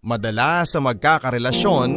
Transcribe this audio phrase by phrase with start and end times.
[0.00, 1.90] Madalas sa magkakarelasyon,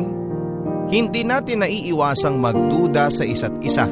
[0.92, 3.88] hindi natin naiiwasang magduda sa isa't isa.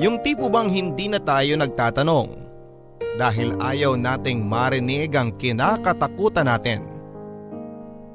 [0.00, 2.28] Yung tipo bang hindi na tayo nagtatanong
[3.20, 6.80] dahil ayaw nating marinig ang kinakatakutan natin.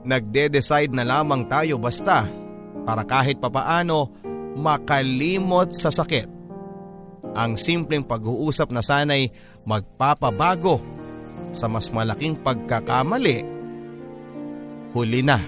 [0.09, 2.25] Nagde-decide na lamang tayo basta
[2.81, 4.09] para kahit papaano
[4.57, 6.25] makalimot sa sakit.
[7.37, 9.29] Ang simpleng pag-uusap na sanay
[9.69, 10.81] magpapabago
[11.53, 13.52] sa mas malaking pagkakamali,
[14.93, 15.41] huli na.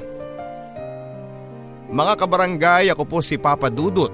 [1.90, 4.12] Mga kabarangay, ako po si Papa Dudut.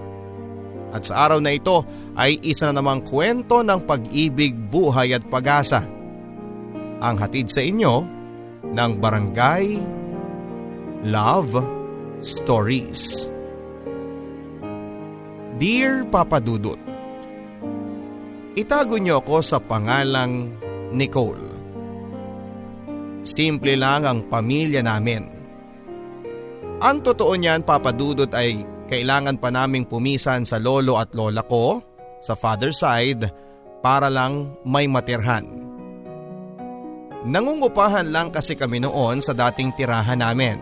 [0.91, 1.87] At sa araw na ito
[2.19, 5.87] ay isa na namang kwento ng pag-ibig, buhay at pag-asa.
[7.01, 8.03] Ang hatid sa inyo
[8.75, 9.79] ng Barangay
[11.07, 11.63] Love
[12.19, 13.31] Stories.
[15.57, 16.91] Dear Papa Dudut,
[18.51, 20.51] Itago niyo ako sa pangalang
[20.91, 21.60] Nicole.
[23.21, 25.29] Simple lang ang pamilya namin.
[26.81, 31.77] Ang totoo niyan papadudot ay kailangan pa naming pumisan sa lolo at lola ko
[32.19, 33.29] sa father side
[33.85, 35.45] para lang may matirhan.
[37.21, 40.57] Nangungupahan lang kasi kami noon sa dating tirahan namin.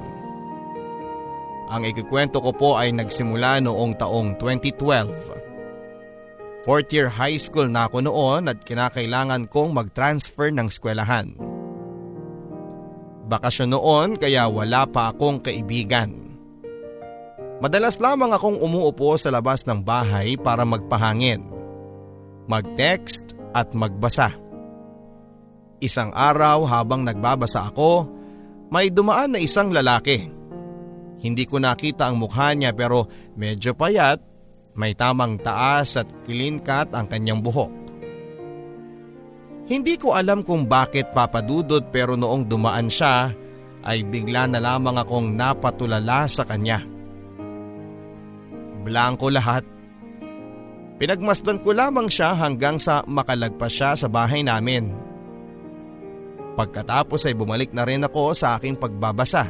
[1.72, 5.40] Ang ikikwento ko po ay nagsimula noong taong 2012
[6.68, 11.59] Fourth year high school na ako noon at kinakailangan kong mag-transfer ng eskwelahan.
[13.30, 16.10] Bakasyon noon kaya wala pa akong kaibigan.
[17.62, 21.46] Madalas lamang akong umuupo sa labas ng bahay para magpahangin,
[22.50, 24.34] mag-text at magbasa.
[25.78, 28.10] Isang araw habang nagbabasa ako,
[28.74, 30.26] may dumaan na isang lalaki.
[31.20, 33.06] Hindi ko nakita ang mukha niya pero
[33.38, 34.24] medyo payat
[34.80, 37.79] may tamang taas at kilinkat ang kanyang buhok.
[39.70, 43.30] Hindi ko alam kung bakit papadudod pero noong dumaan siya
[43.86, 46.82] ay bigla na lamang akong napatulala sa kanya.
[48.82, 49.62] Blanko lahat.
[50.98, 54.90] Pinagmasdan ko lamang siya hanggang sa makalagpas siya sa bahay namin.
[56.58, 59.48] Pagkatapos ay bumalik na rin ako sa aking pagbabasa.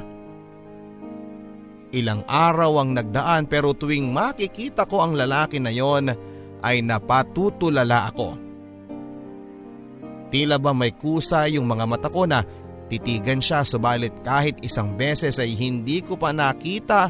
[1.90, 6.12] Ilang araw ang nagdaan pero tuwing makikita ko ang lalaki na yon
[6.62, 8.49] ay napatutulala ako.
[10.30, 12.46] Tila ba may kusa yung mga mata ko na
[12.90, 17.10] titigan siya subalit kahit isang beses ay hindi ko pa nakita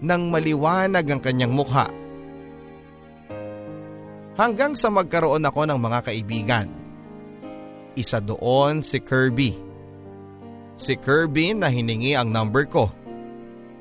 [0.00, 1.90] ng maliwanag ang kanyang mukha.
[4.38, 6.68] Hanggang sa magkaroon ako ng mga kaibigan.
[7.98, 9.52] Isa doon si Kirby.
[10.80, 12.88] Si Kirby na hiningi ang number ko.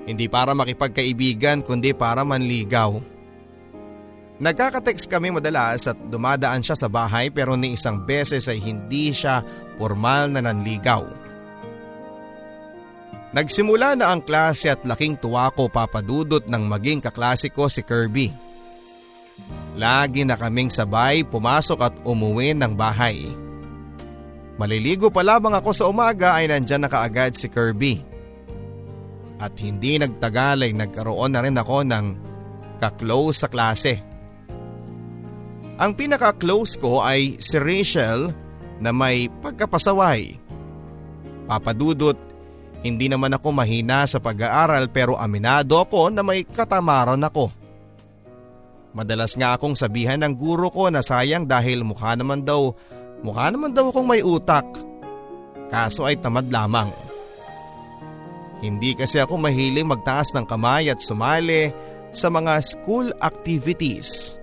[0.03, 3.18] Hindi para makipagkaibigan kundi para manligaw.
[4.39, 9.43] Nagkakatext kami madalas at dumadaan siya sa bahay pero ni isang beses ay hindi siya
[9.75, 11.03] formal na nanligaw.
[13.29, 18.33] Nagsimula na ang klase at laking tuwa ko papadudot ng maging kaklase ko si Kirby.
[19.77, 23.29] Lagi na kaming sabay pumasok at umuwi ng bahay.
[24.59, 28.01] Maliligo pa lamang ako sa umaga ay nandyan na kaagad si Kirby.
[29.39, 32.05] At hindi nagtagal ay nagkaroon na rin ako ng
[32.81, 34.08] kaklose sa klase.
[35.79, 38.35] Ang pinaka-close ko ay si Rachel
[38.83, 40.35] na may pagkapasaway.
[41.47, 42.19] Papadudot,
[42.83, 47.51] hindi naman ako mahina sa pag-aaral pero aminado ako na may katamaran ako.
[48.91, 52.75] Madalas nga akong sabihan ng guro ko na sayang dahil mukha naman daw,
[53.23, 54.65] mukha naman daw akong may utak.
[55.71, 56.91] Kaso ay tamad lamang.
[58.59, 61.71] Hindi kasi ako mahiling magtaas ng kamay at sumali
[62.11, 64.38] sa mga school activities.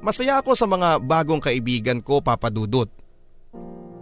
[0.00, 2.88] Masaya ako sa mga bagong kaibigan ko papadudot.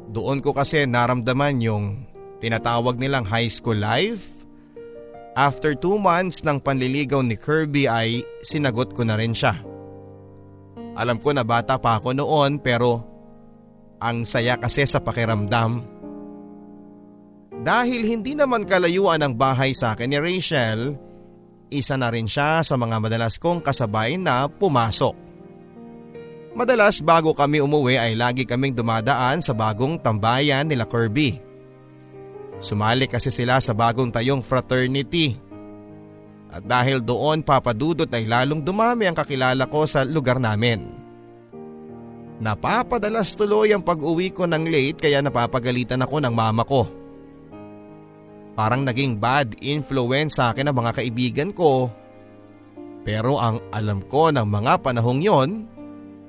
[0.08, 1.84] Doon ko kasi naramdaman yung
[2.38, 4.46] tinatawag nilang high school life.
[5.38, 9.54] After two months ng panliligaw ni Kirby ay sinagot ko na rin siya.
[10.98, 13.06] Alam ko na bata pa ako noon pero
[14.02, 15.98] ang saya kasi sa pakiramdam
[17.58, 20.94] dahil hindi naman kalayuan ang bahay sa akin ni Rachel,
[21.74, 25.27] isa na rin siya sa mga madalas kong kasabay na pumasok.
[26.58, 31.38] Madalas bago kami umuwi ay lagi kaming dumadaan sa bagong tambayan nila Kirby.
[32.58, 35.38] Sumali kasi sila sa bagong tayong fraternity.
[36.50, 40.82] At dahil doon papadudot ay lalong dumami ang kakilala ko sa lugar namin.
[42.42, 46.90] Napapadalas tuloy ang pag-uwi ko ng late kaya napapagalitan ako ng mama ko.
[48.58, 51.86] Parang naging bad influence sa akin ng mga kaibigan ko.
[53.06, 55.77] Pero ang alam ko ng mga panahong yon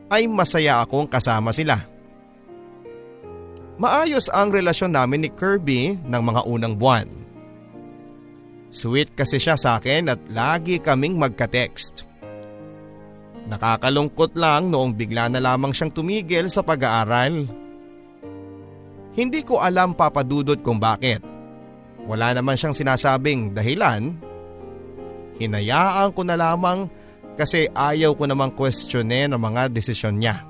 [0.10, 1.78] ay masaya akong kasama sila.
[3.80, 7.08] Maayos ang relasyon namin ni Kirby ng mga unang buwan.
[8.70, 12.06] Sweet kasi siya sa akin at lagi kaming magka-text.
[13.50, 17.50] Nakakalungkot lang noong bigla na lamang siyang tumigil sa pag-aaral.
[19.18, 21.24] Hindi ko alam papadudot kung bakit.
[22.06, 24.14] Wala naman siyang sinasabing dahilan.
[25.42, 26.92] Hinayaan ko na lamang
[27.40, 30.44] kasi ayaw ko namang questionin ang mga desisyon niya.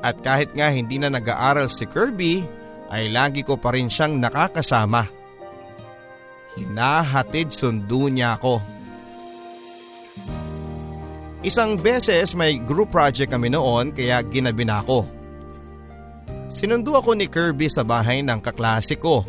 [0.00, 2.40] At kahit nga hindi na nag-aaral si Kirby,
[2.88, 5.04] ay lagi ko pa rin siyang nakakasama.
[6.56, 8.64] Hinahatid sundo niya ako.
[11.44, 15.04] Isang beses may group project kami noon kaya ginabi na ako.
[16.48, 19.26] Sinundo ako ni Kirby sa bahay ng kaklase ko.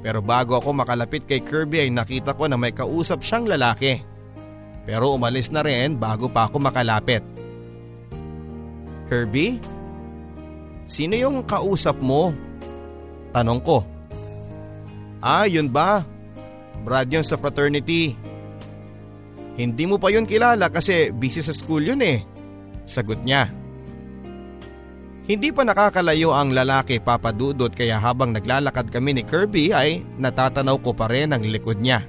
[0.00, 4.00] Pero bago ako makalapit kay Kirby ay nakita ko na may kausap siyang lalaki.
[4.88, 7.20] Pero umalis na rin bago pa ako makalapit.
[9.12, 9.60] Kirby?
[10.88, 12.32] Sino yung kausap mo?
[13.36, 13.84] Tanong ko.
[15.20, 16.00] Ah, yun ba?
[16.88, 18.16] Brad yun sa fraternity.
[19.60, 22.24] Hindi mo pa yun kilala kasi busy sa school yun eh.
[22.88, 23.52] Sagot niya.
[25.28, 30.96] Hindi pa nakakalayo ang lalaki papadudot kaya habang naglalakad kami ni Kirby ay natatanaw ko
[30.96, 32.00] pa rin ang likod niya.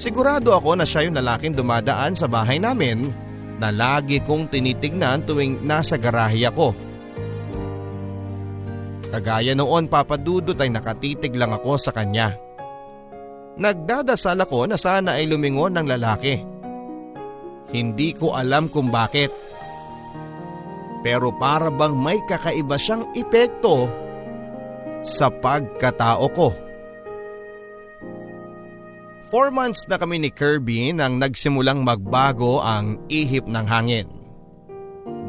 [0.00, 3.12] Sigurado ako na siya yung lalaking dumadaan sa bahay namin
[3.60, 6.72] na lagi kong tinitignan tuwing nasa garahe ako.
[9.12, 12.32] Kagaya noon papadudot ay nakatitig lang ako sa kanya.
[13.60, 16.40] Nagdadasal ako na sana ay lumingon ng lalaki.
[17.68, 19.28] Hindi ko alam kung bakit.
[21.04, 23.84] Pero para bang may kakaiba siyang epekto
[25.04, 26.69] sa pagkatao ko.
[29.30, 34.10] Four months na kami ni Kirby nang nagsimulang magbago ang ihip ng hangin.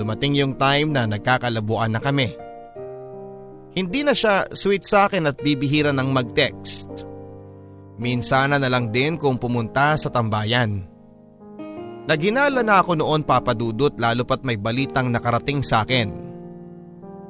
[0.01, 2.33] Dumating yung time na nagkakalabuan na kami.
[3.77, 7.06] Hindi na siya sweet sa akin at bibihira ng mag-text.
[8.01, 10.81] Minsana na lang din kung pumunta sa tambayan.
[12.09, 16.09] Naghinala na ako noon papadudot lalo pat may balitang nakarating sa akin.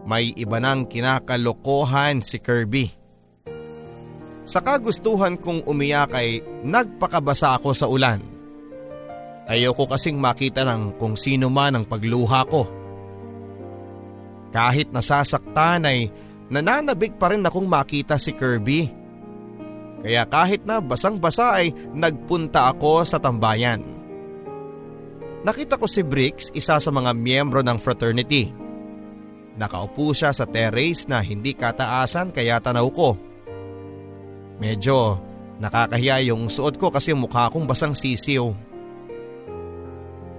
[0.07, 3.00] May iba nang kinakalokohan si Kirby.
[4.51, 8.19] Sa kagustuhan kong umiyak ay nagpakabasa ako sa ulan.
[9.47, 12.67] Ayoko kasing makita ng kung sino man ang pagluha ko.
[14.51, 16.11] Kahit nasasaktan ay
[16.51, 18.91] nananabig pa rin akong makita si Kirby.
[20.03, 23.79] Kaya kahit na basang-basa ay nagpunta ako sa tambayan.
[25.47, 28.51] Nakita ko si Briggs, isa sa mga miyembro ng fraternity.
[29.55, 33.30] Nakaupo siya sa terrace na hindi kataasan kaya tanaw ko.
[34.61, 35.17] Medyo
[35.57, 38.53] nakakahiya yung suot ko kasi mukha akong basang sisiw.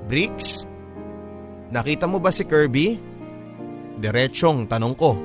[0.07, 0.63] Briggs,
[1.75, 3.03] nakita mo ba si Kirby?
[3.99, 5.19] Diretsyong tanong ko.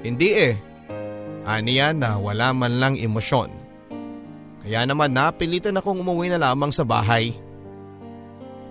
[0.00, 0.54] Hindi eh.
[1.44, 3.52] Aniya na wala man lang emosyon.
[4.64, 7.36] Kaya naman napilitan akong umuwi na lamang sa bahay.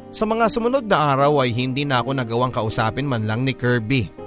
[0.10, 4.23] Sa mga sumunod na araw ay hindi na ako nagawang kausapin man lang ni Kirby.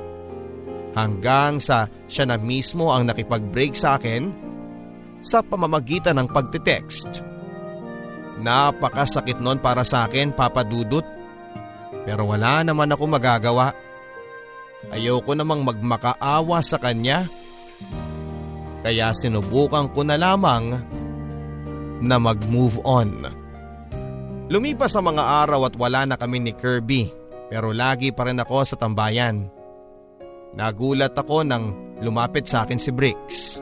[0.97, 4.33] Hanggang sa siya na mismo ang nakipag-break sa akin
[5.21, 7.21] sa pamamagitan ng pagte-text.
[8.41, 11.05] Napakasakit nun para sa akin, Papa Dudut.
[12.09, 13.77] Pero wala naman ako magagawa.
[14.93, 17.29] Ayoko namang magmakaawa sa kanya.
[18.81, 20.79] Kaya sinubukan ko na lamang
[22.01, 23.25] na mag-move on.
[24.47, 27.11] Lumipas sa mga araw at wala na kami ni Kirby
[27.51, 29.56] pero lagi pa rin ako sa tambayan.
[30.55, 31.75] Nagulat ako nang
[32.05, 33.59] lumapit sa akin si Bricks.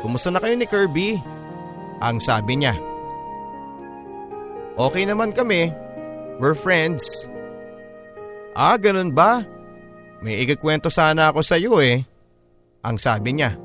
[0.00, 1.20] Kumusta na kayo ni Kirby?
[2.00, 2.74] Ang sabi niya.
[4.80, 5.68] Okay naman kami.
[6.40, 7.28] We're friends.
[8.56, 9.44] Ah, ganun ba?
[10.24, 12.00] May ikikwento sana ako sa iyo eh.
[12.80, 13.60] Ang sabi niya.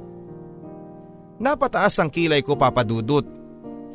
[1.39, 3.24] Napataas ang kilay ko papadudot.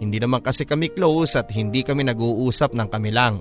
[0.01, 3.41] Hindi naman kasi kami close at hindi kami nag-uusap ng kami lang.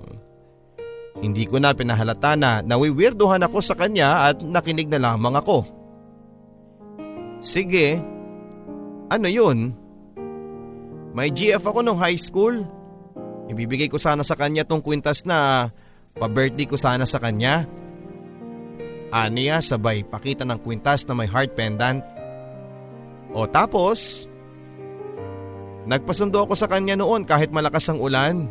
[1.18, 5.66] Hindi ko na pinahalata na nawiwirdohan ako sa kanya at nakinig na lamang ako.
[7.42, 7.98] Sige,
[9.10, 9.74] ano yun?
[11.10, 12.62] May GF ako nung high school.
[13.50, 15.66] Ibibigay ko sana sa kanya tong kwintas na
[16.14, 17.66] pa-birthday ko sana sa kanya.
[19.10, 22.06] Aniya sabay pakita ng kwintas na may heart pendant.
[23.34, 24.30] O tapos,
[25.90, 28.46] nagpasundo ako sa kanya noon kahit malakas ang ulan.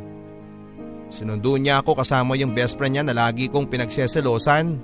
[1.09, 4.77] Sinundo niya ako kasama yung best friend niya na lagi kong pinagseselosan.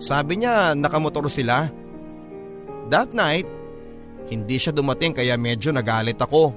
[0.00, 1.68] Sabi niya nakamotor sila.
[2.88, 3.44] That night,
[4.32, 6.56] hindi siya dumating kaya medyo nagalit ako.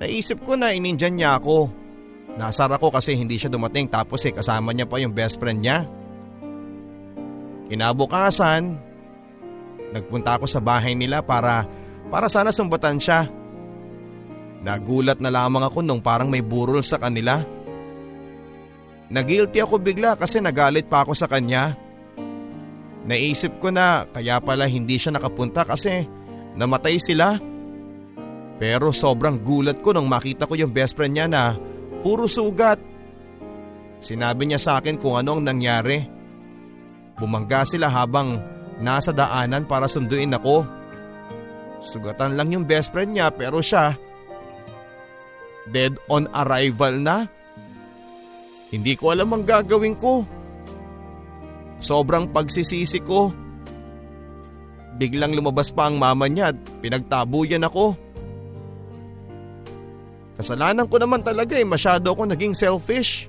[0.00, 1.68] Naisip ko na inindyan niya ako.
[2.40, 5.84] Nasara ko kasi hindi siya dumating tapos eh kasama niya pa yung best friend niya.
[7.68, 8.80] Kinabukasan,
[9.92, 11.68] nagpunta ako sa bahay nila para,
[12.08, 13.28] para sana sumbatan siya.
[14.60, 17.40] Nagulat na lamang ako nung parang may burol sa kanila.
[19.10, 21.74] Nagilty ako bigla kasi nagalit pa ako sa kanya.
[23.08, 26.04] Naisip ko na kaya pala hindi siya nakapunta kasi
[26.54, 27.40] namatay sila.
[28.60, 31.56] Pero sobrang gulat ko nung makita ko yung best friend niya na
[32.04, 32.76] puro sugat.
[34.04, 36.04] Sinabi niya sa akin kung ano ang nangyari.
[37.16, 38.36] Bumangga sila habang
[38.84, 40.68] nasa daanan para sunduin ako.
[41.80, 43.96] Sugatan lang yung best friend niya pero siya
[45.68, 47.28] dead on arrival na.
[48.70, 50.24] Hindi ko alam ang gagawin ko.
[51.82, 53.34] Sobrang pagsisisi ko.
[55.00, 57.96] Biglang lumabas pa ang mama niya at pinagtabuyan ako.
[60.40, 63.28] Kasalanan ko naman talaga eh, masyado ako naging selfish.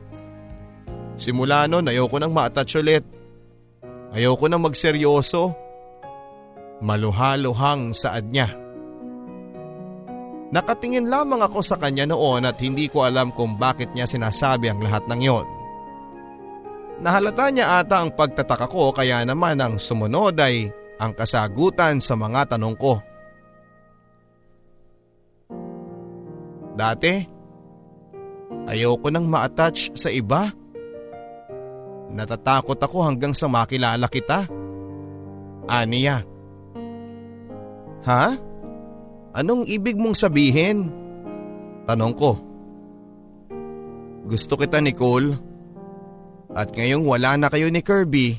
[1.20, 3.04] Simula noon ayoko nang ma-attach ulit.
[4.12, 5.56] Ayoko nang magseryoso.
[6.84, 8.61] Maluhaluhang saad niya.
[10.52, 14.84] Nakatingin lamang ako sa kanya noon at hindi ko alam kung bakit niya sinasabi ang
[14.84, 15.48] lahat ng yon.
[17.02, 20.68] Nahalata niya ata ang pagtataka ko kaya naman ang sumunod ay
[21.00, 23.00] ang kasagutan sa mga tanong ko.
[26.76, 27.14] Dati,
[28.68, 30.52] ayoko nang ma-attach sa iba.
[32.12, 34.46] Natatakot ako hanggang sa makilala kita.
[35.72, 36.22] Aniya.
[38.04, 38.51] Ha?
[39.32, 40.92] Anong ibig mong sabihin?
[41.88, 42.32] Tanong ko.
[44.28, 45.36] Gusto kita Nicole.
[46.52, 48.36] At ngayong wala na kayo ni Kirby,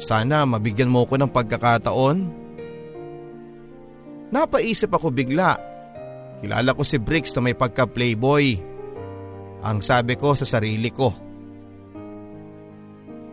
[0.00, 2.18] sana mabigyan mo ko ng pagkakataon.
[4.32, 5.60] Napaisip ako bigla.
[6.40, 8.56] Kilala ko si Briggs na may pagka-playboy.
[9.60, 11.12] Ang sabi ko sa sarili ko.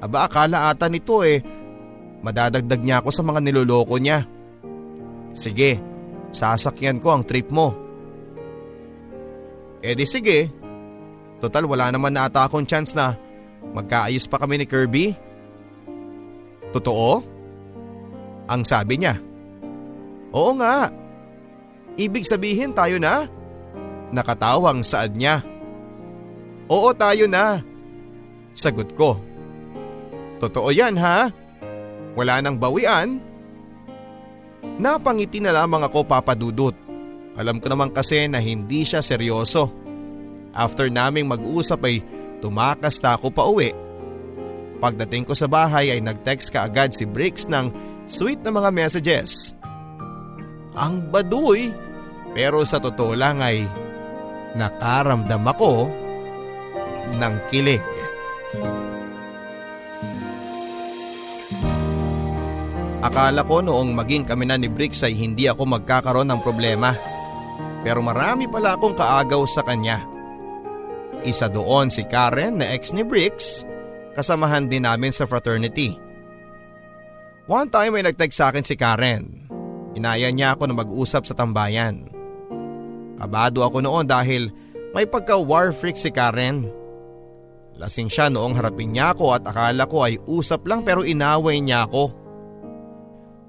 [0.03, 1.39] Aba akala ata nito eh,
[2.19, 4.27] madadagdag niya ako sa mga niloloko niya.
[5.31, 5.79] Sige,
[6.33, 7.77] Sasakyan ko ang trip mo.
[9.79, 10.49] E di sige.
[11.37, 13.13] Total wala naman na ata akong chance na
[13.75, 15.13] magkaayos pa kami ni Kirby.
[16.73, 17.21] Totoo?
[18.49, 19.15] Ang sabi niya.
[20.33, 20.89] Oo nga.
[21.93, 23.29] Ibig sabihin tayo na?
[24.09, 25.45] Nakatawang saad niya.
[26.71, 27.61] Oo tayo na.
[28.57, 29.21] Sagot ko.
[30.41, 31.29] Totoo yan ha?
[32.17, 33.21] Wala nang bawian?
[34.79, 36.73] Napangiti na lamang ako papadudot.
[37.33, 39.69] Alam ko naman kasi na hindi siya seryoso.
[40.53, 42.05] After naming mag-usap ay
[42.41, 43.73] tumakas na ako pa uwi.
[44.83, 47.71] Pagdating ko sa bahay ay nag-text ka agad si Briggs ng
[48.05, 49.55] sweet na mga messages.
[50.75, 51.71] Ang baduy
[52.33, 53.65] pero sa totoo lang ay
[54.57, 55.89] nakaramdam ako
[57.17, 57.81] ng kilig.
[63.03, 66.95] Akala ko noong maging kami na ni Briggs ay hindi ako magkakaroon ng problema.
[67.83, 69.99] Pero marami pala akong kaagaw sa kanya.
[71.27, 73.67] Isa doon si Karen na ex ni Briggs,
[74.15, 75.99] kasamahan din namin sa fraternity.
[77.43, 79.51] One time ay nag-text sa akin si Karen.
[79.99, 82.07] Inaya niya ako na mag-usap sa tambayan.
[83.19, 84.47] Kabado ako noon dahil
[84.95, 86.71] may pagka-war freak si Karen.
[87.75, 91.83] Lasing siya noong harapin niya ako at akala ko ay usap lang pero inaway niya
[91.83, 92.22] ako.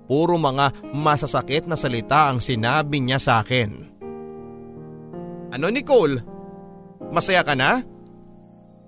[0.05, 3.95] Puro mga masasakit na salita ang sinabi niya sa akin.
[5.55, 6.21] Ano Nicole?
[7.09, 7.81] Masaya ka na?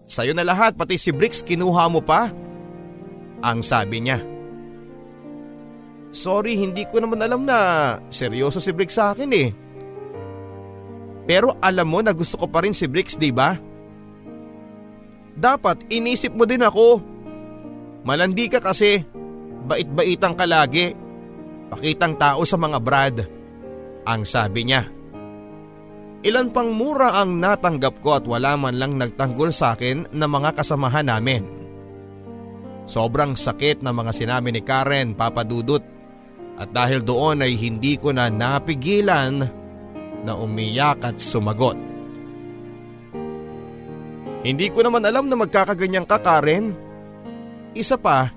[0.06, 2.28] Sa'yo na lahat pati si Bricks kinuha mo pa?
[3.40, 4.20] Ang sabi niya.
[6.12, 7.58] Sorry hindi ko naman alam na
[8.08, 9.50] seryoso si Bricks sa akin eh.
[11.26, 13.56] Pero alam mo na gusto ko pa rin si Bricks di ba?
[15.36, 17.02] Dapat inisip mo din ako.
[18.06, 19.02] Malandi ka kasi,
[19.66, 21.05] bait-baitang ka lagi.
[21.66, 23.16] Pakitang tao sa mga brad.
[24.06, 24.86] Ang sabi niya.
[26.26, 30.58] Ilan pang mura ang natanggap ko at wala man lang nagtanggol sa akin na mga
[30.58, 31.46] kasamahan namin.
[32.86, 35.82] Sobrang sakit na mga sinabi ni Karen papadudot
[36.56, 39.42] at dahil doon ay hindi ko na napigilan
[40.22, 41.78] na umiyak at sumagot.
[44.46, 46.74] Hindi ko naman alam na magkakaganyan ka Karen.
[47.74, 48.30] Isa pa,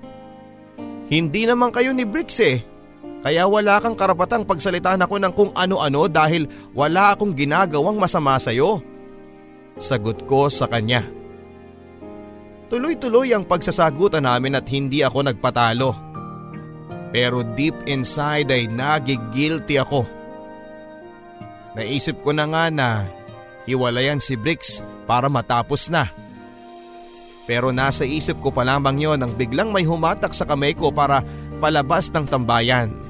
[1.10, 2.69] hindi naman kayo ni Bricks eh.
[3.20, 8.48] Kaya wala kang karapatang pagsalitaan ako ng kung ano-ano dahil wala akong ginagawang masama sa
[8.48, 8.80] iyo.
[9.76, 11.04] Sagot ko sa kanya.
[12.72, 15.90] Tuloy-tuloy ang pagsasagutan namin at hindi ako nagpatalo.
[17.10, 20.06] Pero deep inside ay nagigilty ako.
[21.76, 22.88] Naisip ko na nga na
[23.68, 26.08] hiwalayan si Bricks para matapos na.
[27.50, 31.26] Pero nasa isip ko pa lamang yon nang biglang may humatak sa kamay ko para
[31.58, 33.09] palabas ng tambayan.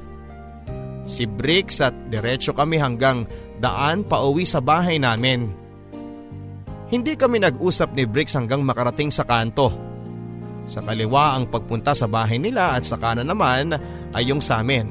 [1.10, 3.26] Si Bricks at diretso kami hanggang
[3.58, 5.50] daan pauwi sa bahay namin.
[6.86, 9.74] Hindi kami nag-usap ni Bricks hanggang makarating sa kanto.
[10.70, 13.74] Sa kaliwa ang pagpunta sa bahay nila at sa kanan naman
[14.14, 14.86] ay yung sa amin.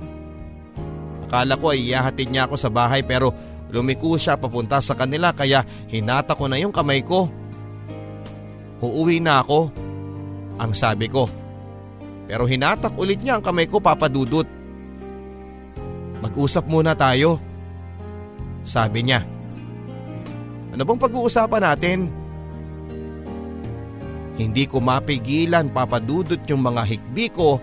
[1.24, 3.32] Akala ko ay iyahatid niya ako sa bahay pero
[3.72, 7.32] lumiko siya papunta sa kanila kaya hinata ko na yung kamay ko.
[8.84, 9.72] Uuwi na ako,
[10.60, 11.32] ang sabi ko.
[12.28, 14.59] Pero hinatak ulit niya ang kamay ko papadudot.
[16.20, 17.40] Mag-usap muna tayo.
[18.64, 19.24] Sabi niya.
[20.76, 22.00] Ano bang pag-uusapan natin?
[24.40, 27.60] Hindi ko mapigilan papadudot yung mga hikbi ko.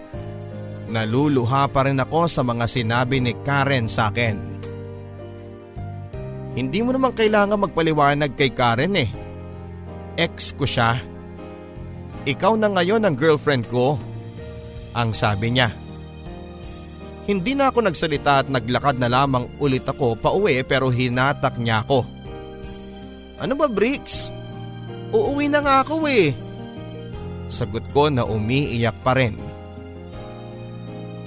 [0.93, 4.37] Naluluha pa rin ako sa mga sinabi ni Karen sa akin.
[6.57, 9.09] Hindi mo naman kailangan magpaliwanag kay Karen eh.
[10.17, 10.97] Ex ko siya.
[12.25, 14.01] Ikaw na ngayon ang girlfriend ko.
[14.97, 15.86] Ang sabi niya.
[17.27, 22.07] Hindi na ako nagsalita at naglakad na lamang ulit ako pauwi pero hinatak niya ako.
[23.43, 24.31] Ano ba Bricks?
[25.11, 26.31] Uuwi na nga ako eh.
[27.51, 29.35] Sagot ko na umiiyak pa rin.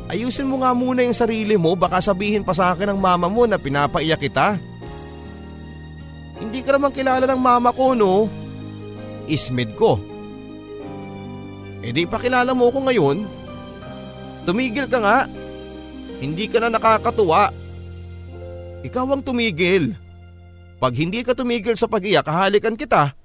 [0.10, 3.44] Ayusin mo nga muna yung sarili mo baka sabihin pa sa akin ng mama mo
[3.46, 4.58] na pinapaiyak kita.
[6.40, 8.26] Hindi ka naman kilala ng mama ko no?
[9.28, 10.00] Ismid ko.
[11.84, 13.28] E di pakilala mo ko ngayon.
[14.48, 15.39] Tumigil ka nga.
[16.20, 17.52] Hindi ka na nakakatuwa.
[18.84, 19.96] Ikaw ang tumigil.
[20.80, 23.16] Pag hindi ka tumigil sa pag-iyak, kahalikan kita.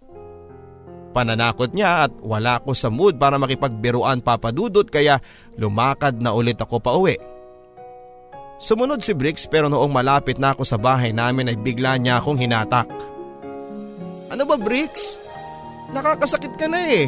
[1.15, 5.23] Pananakot niya at wala ako sa mood para makipagbiruan papadudot kaya
[5.55, 7.15] lumakad na ulit ako pa uwi.
[8.59, 12.43] Sumunod si Bricks pero noong malapit na ako sa bahay namin ay bigla niya akong
[12.43, 12.91] hinatak.
[14.35, 15.23] Ano ba Bricks?
[15.95, 17.07] Nakakasakit ka na eh.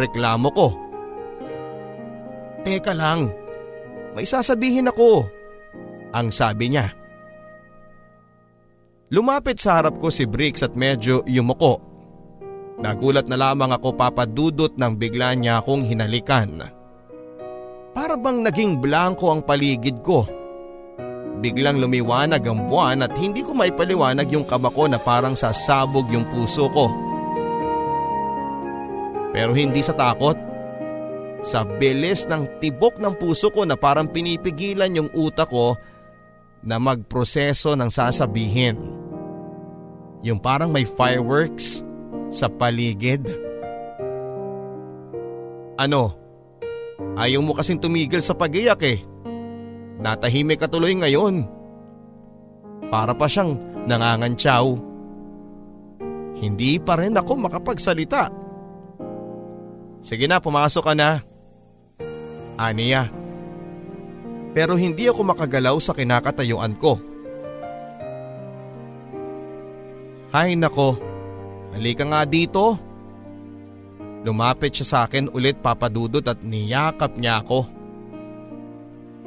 [0.00, 0.72] Reklamo ko.
[2.64, 3.28] Teka lang,
[4.12, 5.28] may sasabihin ako.
[6.12, 6.92] Ang sabi niya.
[9.12, 11.80] Lumapit sa harap ko si Bricks at medyo yumuko.
[12.80, 16.60] Nagulat na lamang ako papadudot nang bigla niya akong hinalikan.
[17.92, 20.24] Para bang naging blanko ang paligid ko.
[21.44, 26.24] Biglang lumiwanag ang buwan at hindi ko maipaliwanag yung kama ko na parang sasabog yung
[26.32, 26.88] puso ko.
[29.32, 30.51] Pero hindi sa takot.
[31.42, 35.74] Sa bilis ng tibok ng puso ko na parang pinipigilan yung utak ko
[36.62, 38.78] na magproseso ng sasabihin.
[40.22, 41.82] Yung parang may fireworks
[42.30, 43.26] sa paligid.
[45.82, 46.14] Ano?
[47.18, 49.02] Ayaw mo kasing tumigil sa pagiyak eh.
[49.98, 51.42] Natahimik ka tuloy ngayon.
[52.86, 53.58] Para pa siyang
[53.90, 54.78] nangangantsaw.
[56.38, 58.30] Hindi pa rin ako makapagsalita.
[60.02, 61.31] Sige na, pumasok ka na.
[62.70, 63.10] Aniya.
[64.52, 67.00] Pero hindi ako makagalaw sa kinakatayuan ko.
[70.32, 70.96] Hay nako,
[71.76, 72.76] halika nga dito.
[74.22, 77.66] Lumapit siya sa akin ulit papadudot at niyakap niya ako.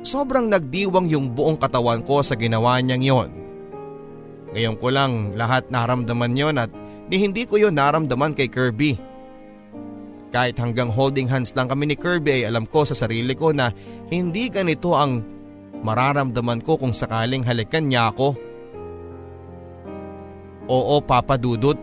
[0.05, 3.29] Sobrang nagdiwang yung buong katawan ko sa ginawa niyang yon.
[4.53, 6.71] Ngayon ko lang lahat naramdaman yon at
[7.09, 8.95] ni hindi ko yon naramdaman kay Kirby.
[10.35, 13.71] Kahit hanggang holding hands lang kami ni Kirby ay alam ko sa sarili ko na
[14.11, 15.23] hindi ganito ang
[15.79, 18.35] mararamdaman ko kung sakaling halikan niya ako.
[20.67, 21.79] Oo Papa Dudut.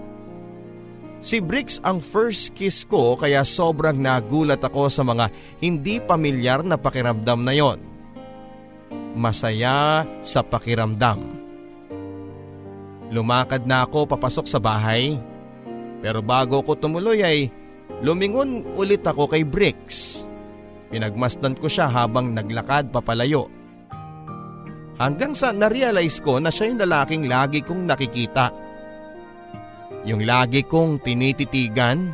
[1.24, 5.32] Si Bricks ang first kiss ko kaya sobrang nagulat ako sa mga
[5.64, 7.80] hindi pamilyar na pakiramdam na yon.
[9.16, 11.24] Masaya sa pakiramdam.
[13.08, 15.16] Lumakad na ako papasok sa bahay.
[16.04, 17.61] Pero bago ko tumuloy ay
[18.02, 20.26] lumingon ulit ako kay Bricks.
[20.92, 23.48] Pinagmasdan ko siya habang naglakad papalayo.
[25.00, 28.52] Hanggang sa narealize ko na siya yung lalaking lagi kong nakikita.
[30.04, 32.12] Yung lagi kong tinititigan.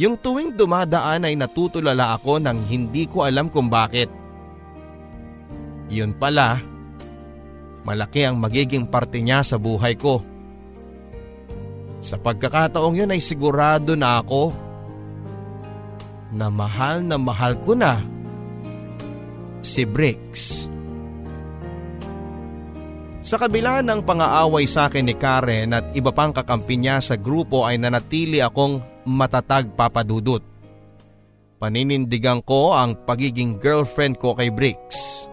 [0.00, 4.08] Yung tuwing dumadaan ay natutulala ako nang hindi ko alam kung bakit.
[5.92, 6.56] Yun pala,
[7.84, 10.31] malaki ang magiging parte niya sa buhay ko.
[12.02, 14.50] Sa pagkakataong yun ay sigurado na ako
[16.34, 18.02] na mahal na mahal ko na
[19.62, 20.66] si Bricks.
[23.22, 27.62] Sa kabila ng pang-aaway sa akin ni Karen at iba pang kakampi niya sa grupo
[27.62, 30.42] ay nanatili akong matatag papadudot.
[31.62, 35.30] Paninindigan ko ang pagiging girlfriend ko kay Bricks.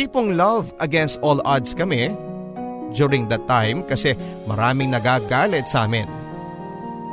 [0.00, 2.16] Tipong love against all odds kami
[2.94, 4.14] during that time kasi
[4.46, 6.06] maraming nagagalit sa amin.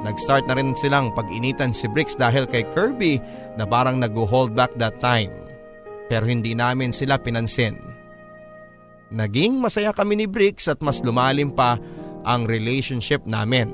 [0.06, 3.18] Nag-start na rin silang pag-initan si Bricks dahil kay Kirby
[3.58, 5.34] na parang nag-hold back that time.
[6.08, 7.76] Pero hindi namin sila pinansin.
[9.10, 11.80] Naging masaya kami ni Bricks at mas lumalim pa
[12.28, 13.72] ang relationship namin.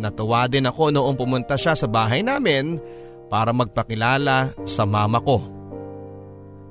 [0.00, 2.80] Natuwa din ako noong pumunta siya sa bahay namin
[3.28, 5.44] para magpakilala sa mama ko.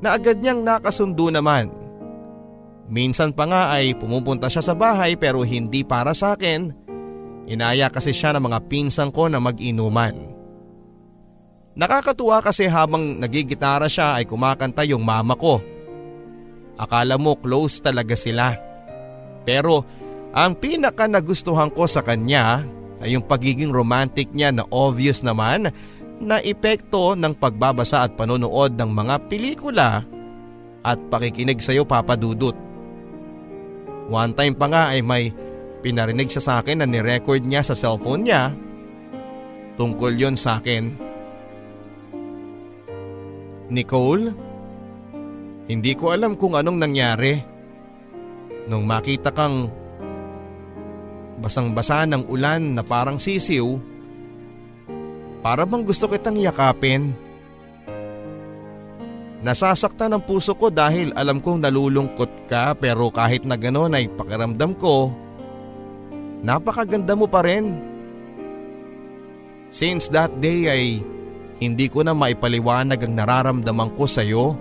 [0.02, 1.70] Na agad niyang nakasundo naman.
[2.90, 6.90] Minsan pa nga ay pumupunta siya sa bahay pero hindi para sa akin
[7.50, 10.14] Inaya kasi siya ng mga pinsang ko na mag-inuman.
[11.74, 15.58] Nakakatuwa kasi habang nagigitara siya ay kumakanta yung mama ko.
[16.78, 18.54] Akala mo close talaga sila.
[19.50, 19.82] Pero
[20.30, 22.62] ang pinaka nagustuhan ko sa kanya
[23.02, 25.74] ay yung pagiging romantic niya na obvious naman
[26.22, 30.06] na epekto ng pagbabasa at panonood ng mga pelikula
[30.86, 32.69] at pakikinig sa iyo papadudot.
[34.10, 35.30] One time pa nga ay may
[35.80, 38.52] Pinarinig siya sa akin na nirecord niya sa cellphone niya.
[39.80, 40.92] Tungkol yon sa akin.
[43.72, 44.26] Nicole,
[45.72, 47.40] hindi ko alam kung anong nangyari.
[48.68, 49.72] Nung makita kang
[51.40, 53.80] basang-basa ng ulan na parang sisiw,
[55.40, 57.16] para bang gusto kitang yakapin.
[59.40, 64.76] Nasasaktan ang puso ko dahil alam kong nalulungkot ka pero kahit na gano'n ay pakiramdam
[64.76, 65.16] ko
[66.40, 67.76] Napakaganda mo pa rin.
[69.70, 70.84] Since that day ay
[71.60, 74.56] hindi ko na maipaliwanag ang nararamdaman ko sa iyo.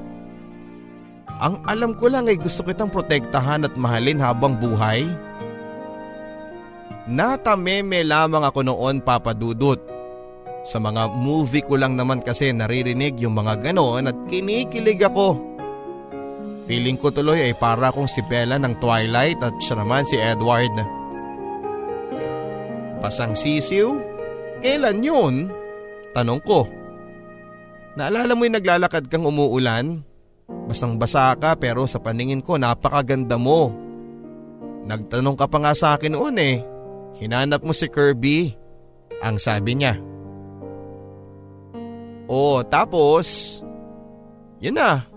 [1.39, 5.07] Ang alam ko lang ay gusto kitang protektahan at mahalin habang buhay.
[7.07, 9.79] Natameme lamang ako noon papadudot.
[10.67, 15.39] Sa mga movie ko lang naman kasi naririnig yung mga ganoon at kinikilig ako.
[16.69, 20.73] Feeling ko tuloy ay para akong si Bella ng Twilight at siya naman si Edward.
[20.75, 20.99] Edward.
[22.99, 23.95] Pasang sisiw?
[24.59, 25.35] Kailan yun?
[26.13, 26.67] Tanong ko.
[27.95, 30.03] Naalala mo yung naglalakad kang umuulan?
[30.67, 33.71] Basang basa ka pero sa paningin ko napakaganda mo.
[34.89, 36.57] Nagtanong ka pa nga sa akin noon eh.
[37.23, 38.55] Hinanap mo si Kirby.
[39.23, 39.99] Ang sabi niya.
[42.29, 43.59] Oh, tapos,
[44.61, 45.09] yun na,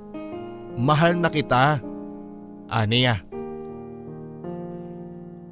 [0.79, 1.83] mahal na kita.
[2.71, 3.19] Aniya.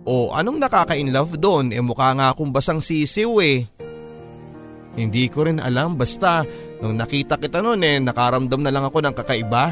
[0.07, 1.75] O anong nakaka-inlove doon?
[1.75, 3.67] E mukha nga akong basang sisiw eh.
[4.97, 6.41] Hindi ko rin alam basta
[6.81, 9.65] nung nakita kita noon eh nakaramdam na lang ako ng kakaiba.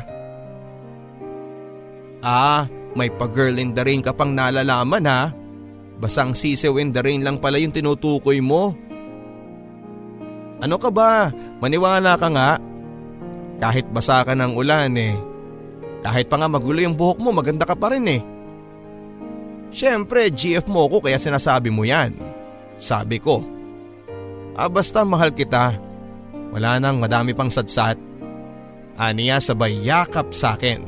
[2.22, 5.34] Ah, may pa-girl in the rain ka pang nalalaman ha.
[5.98, 8.78] Basang sisiw in the rain lang pala yung tinutukoy mo.
[10.58, 11.30] Ano ka ba?
[11.62, 12.58] Maniwala ka nga.
[13.58, 15.18] Kahit basa ka ng ulan eh.
[16.02, 18.22] Kahit pa nga magulo yung buhok mo maganda ka pa rin eh.
[19.74, 22.16] Siyempre GF mo ko kaya sinasabi mo yan.
[22.78, 23.42] Sabi ko.
[24.58, 25.78] Ah basta mahal kita.
[26.54, 28.00] Wala nang madami pang sadsat.
[28.98, 30.82] Aniya sabay yakap sa akin.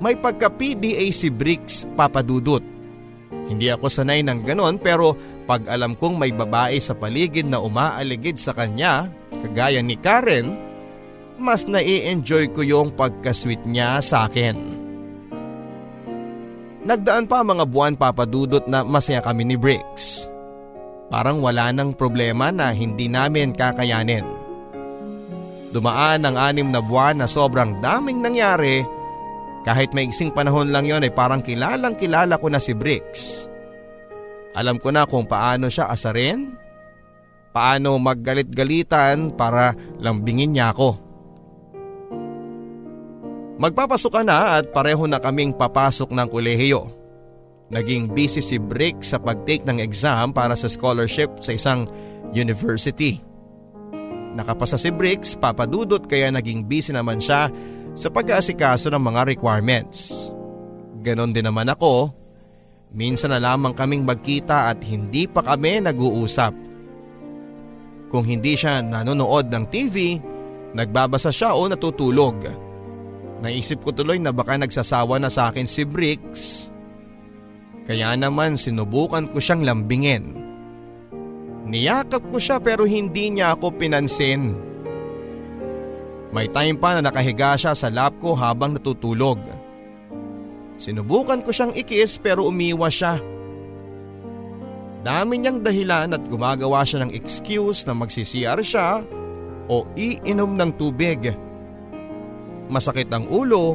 [0.00, 2.64] May pagka-PDA si Bricks papadudot.
[3.50, 5.18] Hindi ako sanay ng ganon pero
[5.50, 9.10] pag alam kong may babae sa paligid na umaaligid sa kanya,
[9.42, 10.54] kagaya ni Karen,
[11.34, 14.78] mas nai-enjoy ko yung pagka-sweet niya sa akin.
[16.86, 20.30] Nagdaan pa mga buwan papadudot na masaya kami ni Briggs.
[21.10, 24.22] Parang wala nang problema na hindi namin kakayanin.
[25.74, 28.86] Dumaan ang anim na buwan na sobrang daming nangyari.
[29.60, 33.50] Kahit may ising panahon lang yon ay parang kilalang kilala ko na si Briggs.
[34.56, 36.56] Alam ko na kung paano siya asarin,
[37.52, 40.96] paano maggalit-galitan para lambingin niya ako.
[43.60, 46.88] Magpapasok na at pareho na kaming papasok ng kolehiyo.
[47.68, 51.84] Naging busy si Brick sa pag-take ng exam para sa scholarship sa isang
[52.32, 53.20] university.
[54.34, 57.52] Nakapasa si Bricks, papadudot kaya naging busy naman siya
[58.00, 60.32] sa pag-aasikaso ng mga requirements.
[61.04, 62.08] Ganon din naman ako.
[62.96, 66.56] Minsan na lamang kaming magkita at hindi pa kami nag-uusap.
[68.08, 70.18] Kung hindi siya nanonood ng TV,
[70.74, 72.42] nagbabasa siya o natutulog.
[73.44, 76.72] Naisip ko tuloy na baka nagsasawa na sa akin si Bricks.
[77.86, 80.36] Kaya naman sinubukan ko siyang lambingin.
[81.70, 84.69] Niyakap ko siya pero hindi niya ako pinansin.
[86.30, 89.42] May time pa na nakahiga siya sa lap ko habang natutulog.
[90.78, 93.18] Sinubukan ko siyang ikis pero umiwas siya.
[95.00, 99.02] Dami niyang dahilan at gumagawa siya ng excuse na magsi-CR siya
[99.66, 101.32] o iinom ng tubig
[102.70, 103.74] masakit ang ulo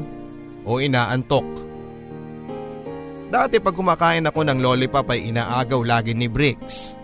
[0.64, 1.44] o inaantok.
[3.28, 6.96] Dati pag kumakain ako ng lollipop ay inaagaw lagi ni Bricks.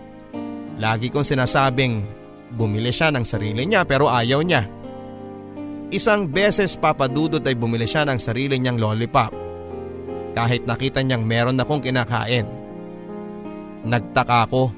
[0.80, 2.08] Lagi kong sinasabing
[2.56, 4.64] bumili siya ng sarili niya pero ayaw niya.
[5.92, 9.28] Isang beses papadudod ay bumili siya ng sarili niyang lollipop.
[10.32, 12.48] Kahit nakita niyang meron akong kinakain.
[13.84, 14.72] Nagtaka ako.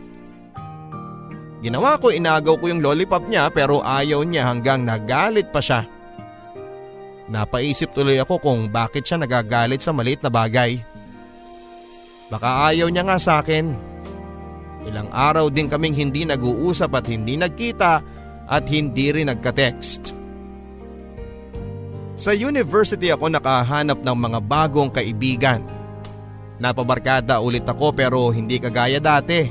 [1.63, 5.87] Ginawa ko inagaw ko yung lollipop niya pero ayaw niya hanggang nagalit pa siya.
[7.31, 10.83] Napaisip tuloy ako kung bakit siya nagagalit sa maliit na bagay.
[12.27, 13.71] Baka ayaw niya nga sa akin.
[14.83, 18.03] Ilang araw din kaming hindi nag-uusap at hindi nagkita
[18.51, 20.24] at hindi rin nagka-text.
[22.15, 25.67] Sa university ako nakahanap ng mga bagong kaibigan.
[26.63, 29.51] Napabarkada ulit ako pero hindi kagaya dati.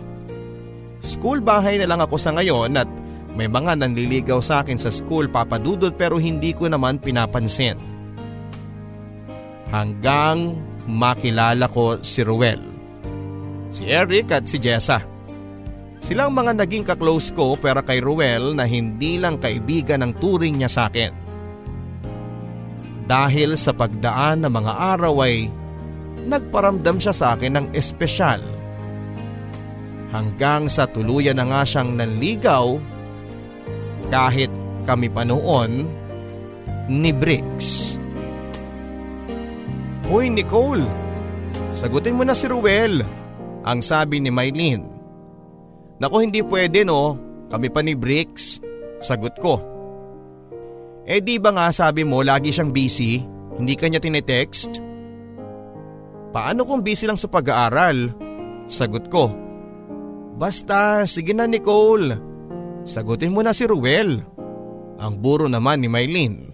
[1.04, 2.88] School bahay na lang ako sa ngayon at
[3.36, 7.76] may mga nanliligaw sa akin sa school papadudod pero hindi ko naman pinapansin.
[9.68, 10.56] Hanggang
[10.88, 12.64] makilala ko si Ruel.
[13.76, 15.04] Si Eric at si Jessa.
[16.00, 20.72] Silang mga naging kaklose ko pero kay Ruel na hindi lang kaibigan ang turing niya
[20.72, 21.33] sa akin.
[23.04, 25.52] Dahil sa pagdaan ng mga araw ay
[26.24, 28.40] nagparamdam siya sa akin ng espesyal.
[30.14, 32.78] Hanggang sa tuluyan na nga siyang nanligaw
[34.14, 34.54] kahit
[34.86, 35.90] kami pa noon
[36.88, 37.98] ni Bricks.
[40.08, 40.86] Hoy Nicole,
[41.74, 43.02] sagutin mo na si Ruel,
[43.66, 44.86] ang sabi ni Mylene.
[45.98, 47.18] Nako hindi pwede no,
[47.50, 48.62] kami pa ni Bricks,
[49.02, 49.73] sagot ko.
[51.04, 53.20] Eh di ba nga sabi mo lagi siyang busy,
[53.60, 54.80] hindi kanya tinetext?
[56.32, 58.10] Paano kung busy lang sa pag-aaral?
[58.72, 59.30] Sagot ko.
[60.40, 62.16] Basta, sige na Nicole.
[62.88, 64.24] Sagutin mo na si Ruel.
[64.98, 66.50] Ang buro naman ni Mylene.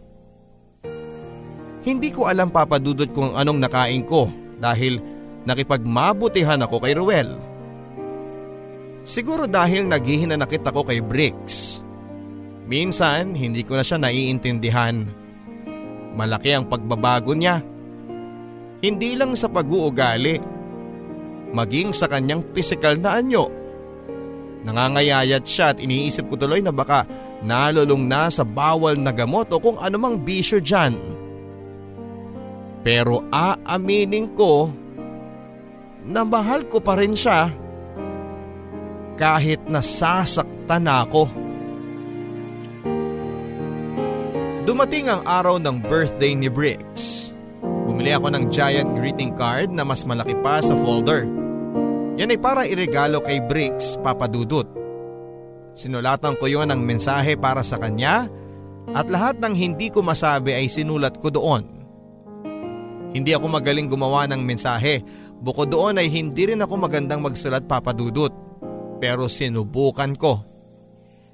[1.86, 4.28] Hindi ko alam papadudot kung anong nakain ko
[4.60, 5.00] dahil
[5.48, 7.32] nakipagmabutihan ako kay Ruel.
[9.08, 11.86] Siguro dahil naghihinanakit ako kay Bricks.
[12.70, 15.10] Minsan hindi ko na siya naiintindihan.
[16.14, 17.66] Malaki ang pagbabago niya.
[18.80, 20.38] Hindi lang sa pag-uugali,
[21.52, 23.50] maging sa kanyang pisikal na anyo.
[24.64, 27.10] Nangangayayat siya at iniisip ko tuloy na baka
[27.42, 30.94] nalulong na sa bawal na gamot o kung anumang bisyo dyan.
[32.86, 34.72] Pero aaminin ko
[36.06, 37.52] na mahal ko pa rin siya
[39.20, 41.49] kahit nasasaktan ako.
[44.68, 47.32] Dumating ang araw ng birthday ni Briggs.
[47.64, 51.24] Bumili ako ng giant greeting card na mas malaki pa sa folder.
[52.20, 54.68] Yan ay para iregalo kay Briggs papadudot.
[55.72, 58.28] Sinulatan ko yon ng mensahe para sa kanya
[58.92, 61.64] at lahat ng hindi ko masabi ay sinulat ko doon.
[63.16, 65.02] Hindi ako magaling gumawa ng mensahe,
[65.40, 68.36] bukod doon ay hindi rin ako magandang magsulat papadudot.
[69.00, 70.49] Pero sinubukan ko.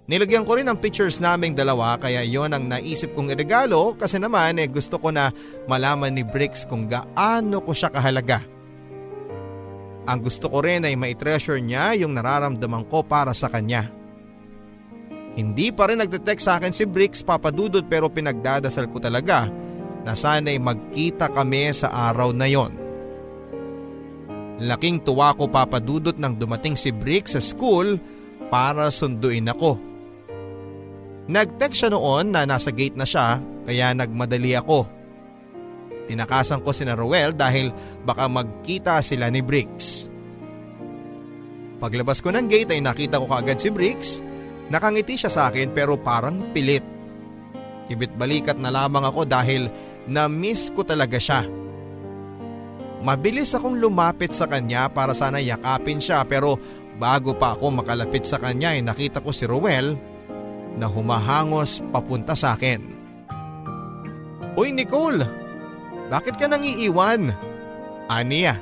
[0.05, 4.61] Nilagyan ko rin ang pictures naming dalawa kaya yon ang naisip kong iregalo kasi naman
[4.61, 5.33] eh gusto ko na
[5.65, 8.45] malaman ni Bricks kung gaano ko siya kahalaga.
[10.05, 13.89] Ang gusto ko rin ay mai-treasure niya yung nararamdaman ko para sa kanya.
[15.33, 19.49] Hindi pa rin nagte-text sa akin si Bricks papadudod pero pinagdadasal ko talaga
[20.05, 22.77] na sana'y magkita kami sa araw na yon.
[24.61, 27.97] Laking tuwa ko papadudot nang dumating si Bricks sa school
[28.53, 29.84] para sunduin ako.
[31.25, 34.85] Nag-text siya noon na nasa gate na siya kaya nagmadali ako.
[36.05, 37.73] Tinakasan ko si Ruel dahil
[38.05, 40.05] baka magkita sila ni Briggs.
[41.81, 44.21] Paglabas ko ng gate ay nakita ko kaagad si Briggs.
[44.69, 46.85] Nakangiti siya sa akin pero parang pilit.
[47.89, 49.69] Kibit balikat na lamang ako dahil
[50.05, 51.41] na-miss ko talaga siya.
[53.01, 56.57] Mabilis akong lumapit sa kanya para sana yakapin siya pero
[56.97, 60.14] bago pa ako makalapit sa kanya ay nakita ko si Ruel
[60.75, 62.83] na humahangos papunta sa akin.
[64.55, 65.23] Uy Nicole,
[66.07, 67.31] bakit ka nang iiwan?
[68.07, 68.55] Aniya.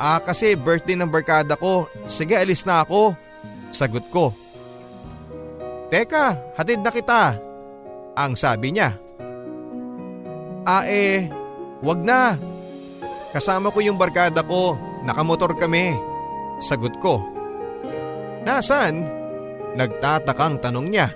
[0.00, 3.12] Ah kasi birthday ng barkada ko, sige alis na ako.
[3.70, 4.32] Sagot ko.
[5.90, 7.22] Teka, hatid na kita.
[8.14, 8.94] Ang sabi niya.
[10.64, 11.26] Ah eh,
[11.82, 12.38] wag na.
[13.30, 15.94] Kasama ko yung barkada ko, nakamotor kami.
[16.62, 17.22] Sagot ko.
[18.42, 19.19] Nasaan?
[19.78, 21.08] Nagtatakang tanong niya.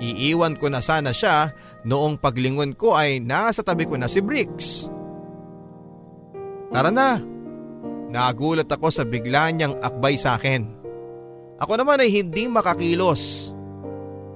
[0.00, 1.52] Iiwan ko na sana siya
[1.84, 4.88] noong paglingon ko ay nasa tabi ko na si Bricks.
[6.72, 7.20] Tara na.
[8.10, 10.66] Nagulat ako sa bigla niyang akbay sa akin.
[11.60, 13.52] Ako naman ay hindi makakilos.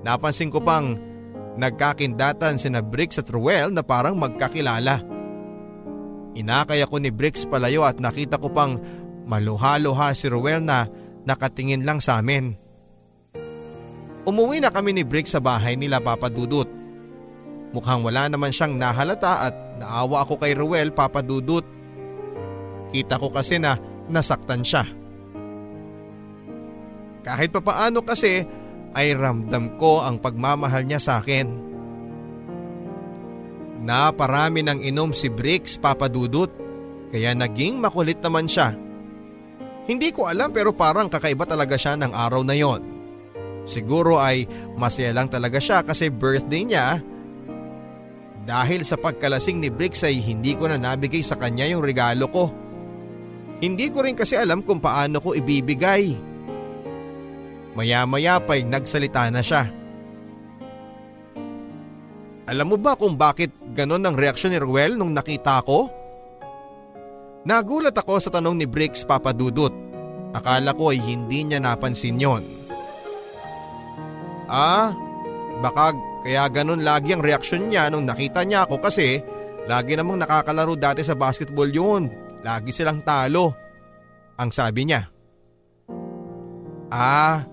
[0.05, 0.95] Napansin ko pang
[1.57, 5.01] nagkakindatan sina Bricks at Ruel na parang magkakilala.
[6.35, 8.77] Inakay ako ni Bricks palayo at nakita ko pang
[9.25, 10.85] maluha-luha si Ruel na
[11.25, 12.64] nakatingin lang sa amin.
[14.25, 16.69] Umuwi na kami ni Bricks sa bahay nila Papa Dudut.
[17.77, 21.67] Mukhang wala naman siyang nahalata at naawa ako kay Ruel Papa Dudut.
[22.89, 23.77] Kita ko kasi na
[24.09, 24.87] nasaktan siya.
[27.25, 28.45] Kahit papaano kasi
[28.95, 31.49] ay ramdam ko ang pagmamahal niya sa akin.
[33.85, 36.49] Naparami ng inom si Bricks papadudot
[37.13, 38.73] kaya naging makulit naman siya.
[39.85, 42.94] Hindi ko alam pero parang kakaiba talaga siya ng araw na yon.
[43.65, 44.45] Siguro ay
[44.77, 47.01] masaya lang talaga siya kasi birthday niya.
[48.45, 52.53] Dahil sa pagkalasing ni Bricks ay hindi ko na nabigay sa kanya yung regalo ko.
[53.65, 56.13] Hindi ko rin kasi alam kung paano ko ibibigay.
[57.73, 59.65] Maya-maya pa'y nagsalita na siya.
[62.45, 65.89] Alam mo ba kung bakit ganon ang reaksyon ni Ruel nung nakita ko?
[67.49, 69.73] Nagulat ako sa tanong ni Bricks papadudot.
[70.37, 72.64] Akala ko ay hindi niya napansin yon.
[74.49, 74.93] Ah,
[75.61, 79.21] baka kaya ganon lagi ang reaksyon niya nung nakita niya ako kasi
[79.69, 82.09] lagi namang nakakalaro dati sa basketball yun.
[82.45, 83.57] Lagi silang talo.
[84.37, 85.09] Ang sabi niya.
[86.93, 87.45] Ah,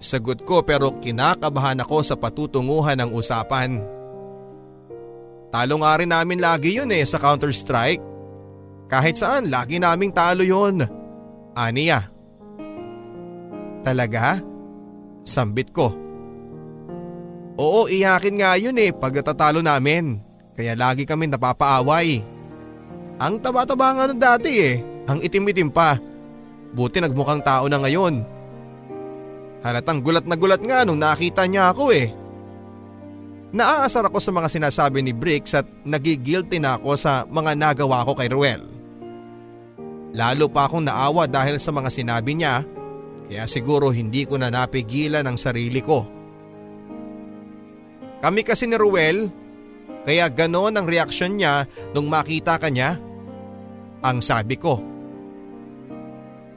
[0.00, 3.80] sagot ko pero kinakabahan ako sa patutunguhan ng usapan.
[5.52, 8.00] Talo nga rin namin lagi yun eh sa Counter-Strike.
[8.88, 10.80] Kahit saan, lagi naming talo yun.
[11.52, 12.08] Aniya.
[13.84, 14.40] Talaga?
[15.24, 15.92] Sambit ko.
[17.56, 20.16] Oo, iyakin nga yun eh pag natatalo namin.
[20.56, 22.20] Kaya lagi kami napapaaway.
[23.20, 24.74] Ang taba-taba nga nun dati eh.
[25.08, 25.96] Ang itim-itim pa.
[26.72, 28.24] Buti nagmukhang tao na ngayon.
[29.62, 32.10] Halatang gulat na gulat nga nung nakita niya ako eh.
[33.52, 38.16] Naaasar ako sa mga sinasabi ni Briggs at nagigilty na ako sa mga nagawa ko
[38.16, 38.64] kay Ruel.
[40.16, 42.64] Lalo pa akong naawa dahil sa mga sinabi niya
[43.28, 46.21] kaya siguro hindi ko na napigilan ang sarili ko.
[48.22, 49.26] Kami kasi ni Ruel
[50.06, 52.98] kaya ganon ang reaksyon niya nung makita ka niya.
[54.02, 54.82] Ang sabi ko.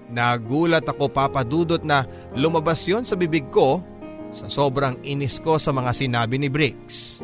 [0.09, 2.05] Nagulat ako papadudot na
[2.37, 3.81] lumabas yon sa bibig ko
[4.29, 7.21] sa sobrang inis ko sa mga sinabi ni Briggs.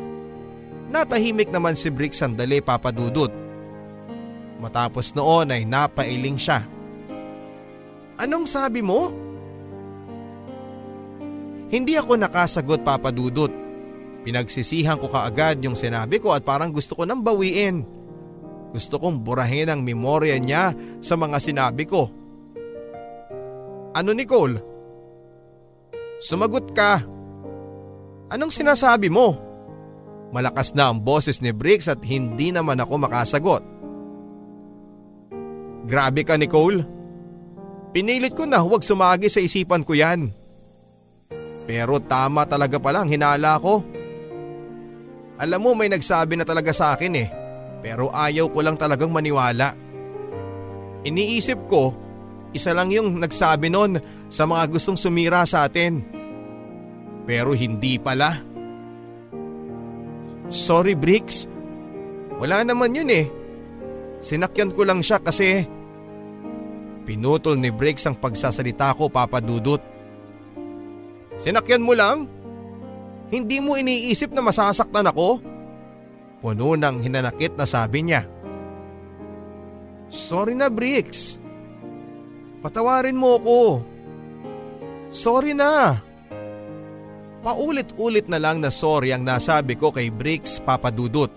[0.90, 3.30] Natahimik naman si Briggs sandali papadudot.
[4.62, 6.62] Matapos noon ay napailing siya.
[8.18, 9.10] Anong sabi mo?
[11.72, 13.61] Hindi ako nakasagot papadudot.
[14.22, 17.82] Pinagsisihan ko kaagad yung sinabi ko at parang gusto ko nang bawiin.
[18.72, 22.08] Gusto kong burahin ang memorya niya sa mga sinabi ko.
[23.92, 24.56] Ano Nicole?
[26.22, 27.02] Sumagot ka.
[28.32, 29.36] Anong sinasabi mo?
[30.32, 33.62] Malakas na ang boses ni Briggs at hindi naman ako makasagot.
[35.84, 36.80] Grabe ka Nicole.
[37.92, 40.32] Pinilit ko na huwag sumagi sa isipan ko yan.
[41.68, 43.84] Pero tama talaga palang hinala ko.
[45.40, 47.28] Alam mo may nagsabi na talaga sa akin eh.
[47.82, 49.74] Pero ayaw ko lang talagang maniwala.
[51.02, 51.90] Iniisip ko,
[52.54, 56.04] isa lang yung nagsabi nun sa mga gustong sumira sa atin.
[57.24, 58.38] Pero hindi pala.
[60.52, 61.48] Sorry Bricks.
[62.38, 63.26] Wala naman yun eh.
[64.22, 65.66] Sinakyan ko lang siya kasi
[67.02, 69.82] pinutol ni Bricks ang pagsasalita ko papadudot.
[71.40, 72.30] Sinakyan mo lang?
[73.32, 75.40] Hindi mo iniisip na masasaktan ako?
[76.44, 78.28] Puno ng hinanakit na sabi niya.
[80.12, 81.40] Sorry na Bricks.
[82.60, 83.60] Patawarin mo ko.
[85.08, 85.96] Sorry na.
[87.40, 91.32] Paulit-ulit na lang na sorry ang nasabi ko kay Bricks papadudot.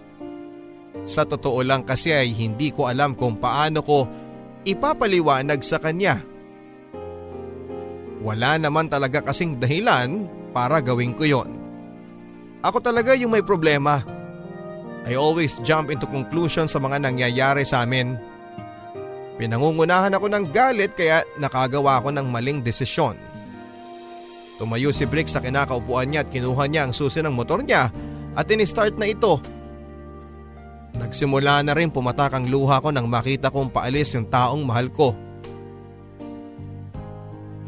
[1.08, 4.06] Sa totoo lang kasi ay hindi ko alam kung paano ko
[4.68, 6.20] ipapaliwanag sa kanya.
[8.20, 11.65] Wala naman talaga kasing dahilan para gawin ko yon.
[12.66, 14.02] Ako talaga yung may problema.
[15.06, 18.18] I always jump into conclusion sa mga nangyayari sa amin.
[19.38, 23.14] Pinangungunahan ako ng galit kaya nakagawa ako ng maling desisyon.
[24.58, 27.94] Tumayo si Brick sa kinakaupuan niya at kinuha niya ang susi ng motor niya
[28.34, 29.38] at in-start na ito.
[30.96, 35.14] Nagsimula na rin pumatak ang luha ko nang makita kong paalis yung taong mahal ko.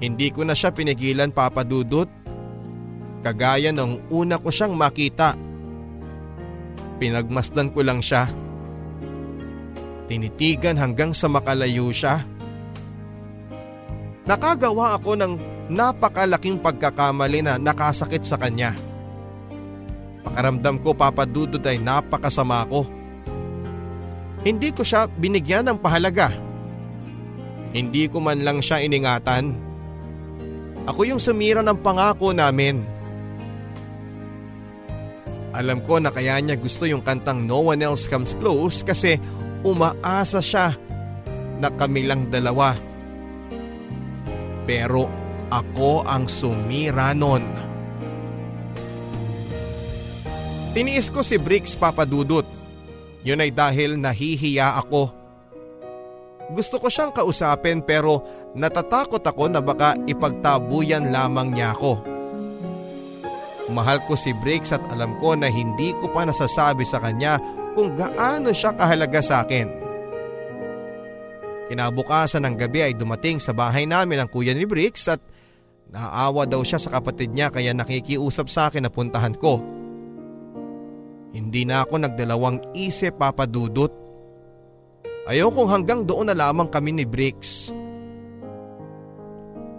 [0.02, 2.17] Hindi ko na siya pinigilan papadudot.
[3.28, 5.36] Kagaya nung una ko siyang makita.
[6.96, 8.24] Pinagmasdan ko lang siya.
[10.08, 12.24] Tinitigan hanggang sa makalayo siya.
[14.24, 15.34] Nakagawa ako ng
[15.68, 18.72] napakalaking pagkakamali na nakasakit sa kanya.
[20.24, 22.88] Pakaramdam ko papadudod ay napakasama ko.
[24.48, 26.32] Hindi ko siya binigyan ng pahalaga.
[27.76, 29.52] Hindi ko man lang siya iningatan.
[30.88, 32.96] Ako yung sumira ng pangako namin.
[35.58, 39.18] Alam ko na kaya niya gusto yung kantang No One Else Comes Close kasi
[39.66, 40.78] umaasa siya
[41.58, 42.78] na kami lang dalawa.
[44.70, 45.10] Pero
[45.50, 47.42] ako ang sumira nun.
[50.78, 52.46] Tiniis ko si Bricks papadudot.
[53.26, 55.10] Yun ay dahil nahihiya ako.
[56.54, 58.22] Gusto ko siyang kausapin pero
[58.54, 62.17] natatakot ako na baka ipagtabuyan lamang niya ako.
[63.68, 67.36] Mahal ko si Briggs at alam ko na hindi ko pa nasasabi sa kanya
[67.76, 69.68] kung gaano siya kahalaga sa akin.
[71.68, 75.20] Kinabukasan ng gabi ay dumating sa bahay namin ang kuya ni Briggs at
[75.92, 79.60] naawa daw siya sa kapatid niya kaya nakikiusap sa akin na puntahan ko.
[81.36, 83.92] Hindi na ako nagdalawang isip papadudot.
[85.28, 87.76] Ayokong hanggang doon na lamang kami ni Briggs.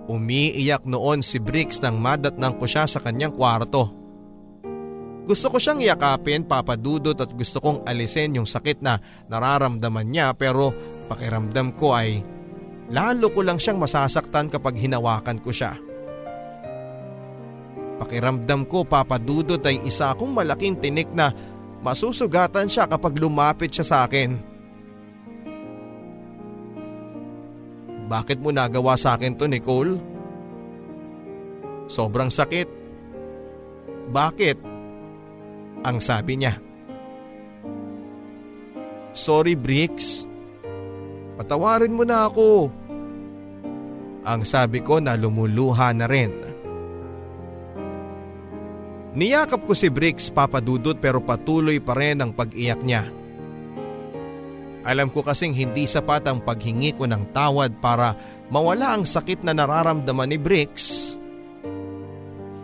[0.09, 3.93] Umiiyak noon si Briggs nang madatnang ko siya sa kanyang kwarto.
[5.29, 8.97] Gusto ko siyang yakapin papadudot at gusto kong alisin yung sakit na
[9.29, 10.73] nararamdaman niya pero
[11.13, 12.25] pakiramdam ko ay
[12.89, 15.77] lalo ko lang siyang masasaktan kapag hinawakan ko siya.
[18.01, 21.29] Pakiramdam ko papadudot ay isa akong malaking tinik na
[21.85, 24.48] masusugatan siya kapag lumapit siya sa akin.
[28.09, 30.01] Bakit mo nagawa sa akin to Nicole?
[31.93, 32.69] Sobrang sakit.
[34.09, 34.59] Bakit?
[35.85, 36.57] Ang sabi niya.
[39.13, 40.25] Sorry Bricks.
[41.37, 42.73] Patawarin mo na ako.
[44.25, 46.33] Ang sabi ko na lumuluha na rin.
[49.19, 53.18] Niyakap ko si Bricks papadudot pero patuloy pa rin ang pag-iyak niya.
[54.89, 58.17] Alam ko kasing hindi sapat ang paghingi ko ng tawad para
[58.49, 61.13] mawala ang sakit na nararamdaman ni Bricks.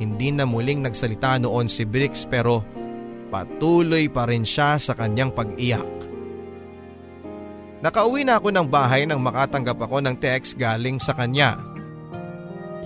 [0.00, 2.64] Hindi na muling nagsalita noon si Bricks pero
[3.28, 5.92] patuloy pa rin siya sa kanyang pag-iyak.
[7.84, 11.60] Nakauwi na ako ng bahay nang makatanggap ako ng text galing sa kanya.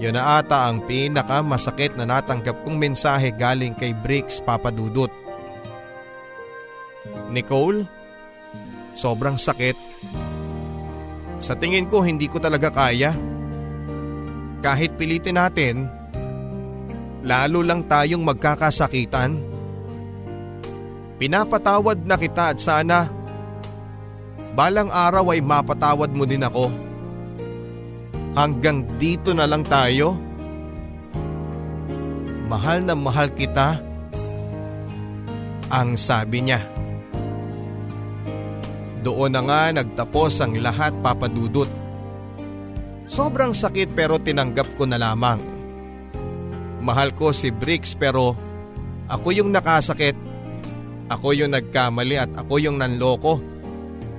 [0.02, 5.10] Yun na ata ang pinaka masakit na natanggap kong mensahe galing kay Bricks Papadudut.
[7.30, 7.86] Nicole,
[8.98, 9.78] Sobrang sakit.
[11.38, 13.14] Sa tingin ko hindi ko talaga kaya.
[14.58, 15.86] Kahit pilitin natin,
[17.22, 19.38] lalo lang tayong magkakasakitan.
[21.14, 23.06] Pinapatawad na kita at sana
[24.58, 26.66] balang araw ay mapatawad mo din ako.
[28.34, 30.18] Hanggang dito na lang tayo.
[32.50, 33.78] Mahal na mahal kita.
[35.70, 36.77] Ang sabi niya.
[39.08, 41.64] Doon na nga nagtapos ang lahat papadudot.
[43.08, 45.40] Sobrang sakit pero tinanggap ko na lamang.
[46.84, 48.36] Mahal ko si Bricks pero
[49.08, 50.12] ako yung nakasakit.
[51.08, 53.40] Ako yung nagkamali at ako yung nanloko.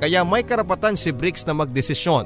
[0.02, 2.26] Kaya may karapatan si Bricks na magdesisyon.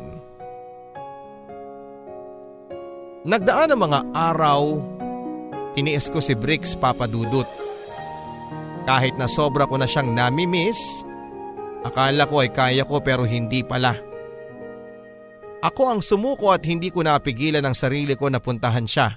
[3.27, 4.79] Nagdaan ang mga araw,
[5.75, 7.47] tiniis ko si Bricks papadudot.
[8.87, 11.03] Kahit na sobra ko na siyang nami-miss,
[11.83, 13.91] Akala ko ay kaya ko pero hindi pala.
[15.63, 19.15] Ako ang sumuko at hindi ko napigilan ang sarili ko na puntahan siya.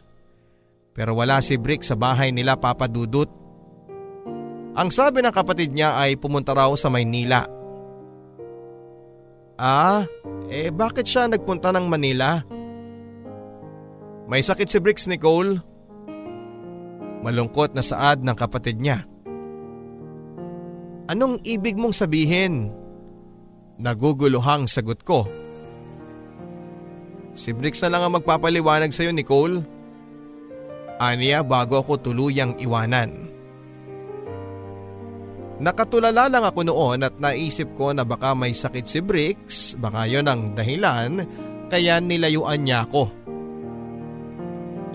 [0.94, 3.28] Pero wala si Brick sa bahay nila Papa Dudut.
[4.76, 7.42] Ang sabi ng kapatid niya ay pumunta raw sa Maynila.
[9.56, 10.04] Ah,
[10.52, 12.44] eh bakit siya nagpunta ng Manila?
[14.26, 15.58] May sakit si Bricks Nicole.
[17.24, 19.08] Malungkot na saad ng kapatid niya.
[21.06, 22.74] Anong ibig mong sabihin?
[23.78, 25.30] Naguguluhang sagot ko.
[27.36, 29.62] Si Brix na lang ang magpapaliwanag sa iyo Nicole.
[30.96, 33.28] Aniya bago ako tuluyang iwanan.
[35.56, 40.28] Nakatulala lang ako noon at naisip ko na baka may sakit si Brix, baka yon
[40.28, 41.24] ang dahilan
[41.68, 43.08] kaya nilayuan niya ako.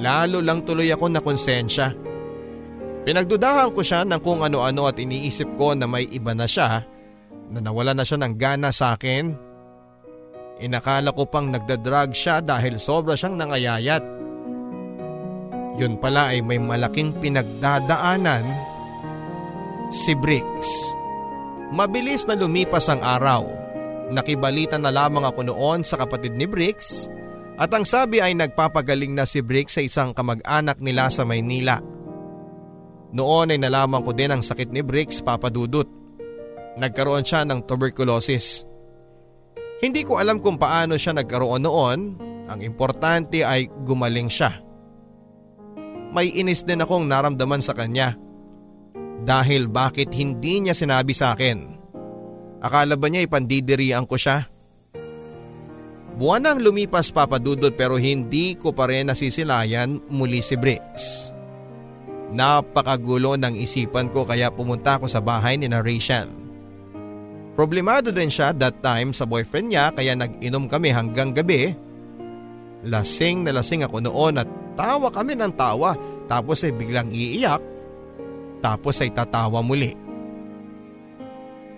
[0.01, 1.93] Lalo lang tuloy ako na konsensya.
[3.01, 6.85] Pinagdudahan ko siya ng kung ano-ano at iniisip ko na may iba na siya
[7.51, 9.33] na nawala na siya ng gana sa akin.
[10.61, 14.05] Inakala ko pang nagdadrag siya dahil sobra siyang nangayayat.
[15.81, 18.45] Yun pala ay may malaking pinagdadaanan
[19.89, 20.69] si Briggs.
[21.73, 23.49] Mabilis na lumipas ang araw.
[24.13, 27.09] Nakibalita na lamang ako noon sa kapatid ni Briggs
[27.57, 31.90] at ang sabi ay nagpapagaling na si Briggs sa isang kamag-anak nila sa Maynila.
[33.11, 35.87] Noon ay nalaman ko din ang sakit ni Briggs papadudot.
[36.71, 38.63] nagkaroon siya ng tuberculosis.
[39.83, 41.99] Hindi ko alam kung paano siya nagkaroon noon,
[42.47, 44.55] ang importante ay gumaling siya.
[46.15, 48.15] May inis din akong naramdaman sa kanya.
[49.21, 51.75] Dahil bakit hindi niya sinabi sa akin?
[52.63, 54.47] Akala ba niya ipandidirian ko siya?
[56.15, 61.35] Buwan ang lumipas papadudod pero hindi ko pa rin nasisilayan muli si Briggs.
[62.31, 66.31] Napakagulo ng isipan ko kaya pumunta ako sa bahay ni na Rachel.
[67.51, 71.75] Problemado din siya that time sa boyfriend niya kaya nag-inom kami hanggang gabi.
[72.87, 74.47] Lasing na lasing ako noon at
[74.79, 75.93] tawa kami ng tawa
[76.31, 77.59] tapos ay biglang iiyak
[78.63, 79.91] tapos ay tatawa muli.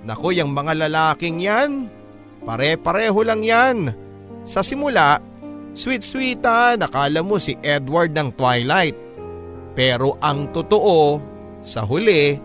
[0.03, 1.87] Naku yung mga lalaking yan,
[2.43, 3.77] pare-pareho lang yan.
[4.43, 5.23] Sa simula,
[5.71, 8.99] sweet-sweetan, nakala mo si Edward ng Twilight.
[9.73, 11.17] Pero ang totoo,
[11.65, 12.37] sa huli,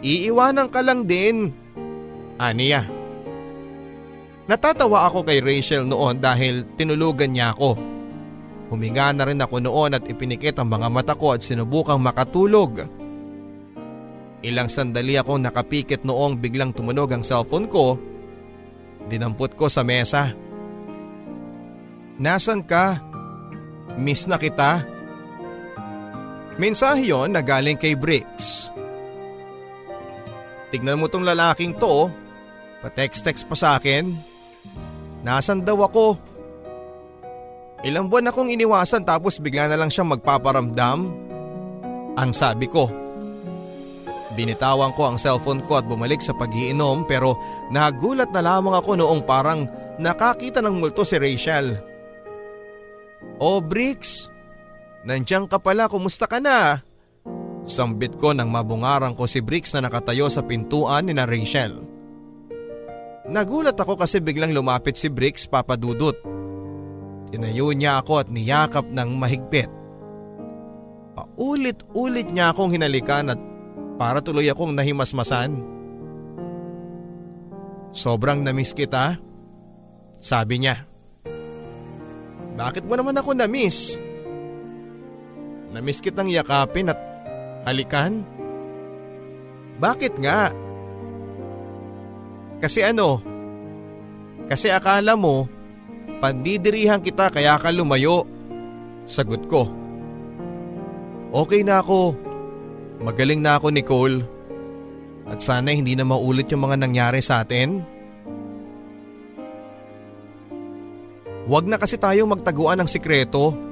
[0.00, 1.52] iiwanan ka lang din.
[2.40, 2.88] Aniya.
[4.48, 7.78] Natatawa ako kay Rachel noon dahil tinulugan niya ako.
[8.72, 12.88] Huminga na rin ako noon at ipinikit ang mga mata ko at sinubukang makatulog.
[14.42, 17.94] Ilang sandali akong nakapikit noong biglang tumunog ang cellphone ko.
[19.06, 20.34] Dinampot ko sa mesa.
[22.18, 22.98] Nasaan ka?
[23.94, 24.91] Miss na kita.
[26.60, 28.68] Mensahe yon na galing kay Briggs.
[30.72, 32.08] Tignan mo tong lalaking to,
[32.80, 34.12] pa-text-text pa sa akin.
[35.20, 36.16] Nasaan daw ako?
[37.82, 41.12] Ilang buwan akong iniwasan tapos bigla na lang siyang magpaparamdam.
[42.16, 42.88] Ang sabi ko.
[44.32, 47.36] Binitawan ko ang cellphone ko at bumalik sa pagiinom pero
[47.68, 49.68] nagulat na lamang ako noong parang
[50.00, 51.76] nakakita ng multo si Rachel.
[53.36, 54.32] Oh Bricks,
[55.06, 56.82] nandiyan ka pala, kumusta ka na?
[57.62, 61.78] Sambit ko nang mabungarang ko si Bricks na nakatayo sa pintuan ni na Rachel.
[63.30, 66.18] Nagulat ako kasi biglang lumapit si Bricks papadudot.
[67.30, 69.70] Tinayo niya ako at niyakap ng mahigpit.
[71.14, 73.40] Paulit-ulit niya akong hinalikan at
[73.96, 75.54] para tuloy akong nahimasmasan.
[77.94, 79.16] Sobrang namiss kita.
[80.18, 80.82] Sabi niya.
[82.58, 83.96] Bakit mo naman ako namiss?
[85.72, 87.00] Namiss kitang yakapin at
[87.64, 88.28] halikan?
[89.80, 90.52] Bakit nga?
[92.60, 93.24] Kasi ano?
[94.46, 95.48] Kasi akala mo,
[96.20, 98.28] pandidirihan kita kaya ka lumayo.
[99.08, 99.66] Sagot ko.
[101.32, 102.14] Okay na ako.
[103.00, 104.22] Magaling na ako Nicole.
[105.24, 107.80] At sana hindi na maulit yung mga nangyari sa atin.
[111.48, 113.71] Huwag na kasi tayo magtaguan ng sikreto.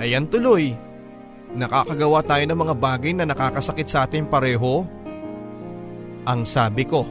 [0.00, 0.72] Ayan tuloy.
[1.52, 4.88] Nakakagawa tayo ng mga bagay na nakakasakit sa atin pareho.
[6.24, 7.04] Ang sabi ko.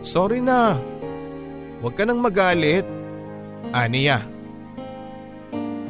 [0.00, 0.72] Sorry na.
[1.84, 2.88] Huwag ka nang magalit.
[3.76, 4.24] Aniya.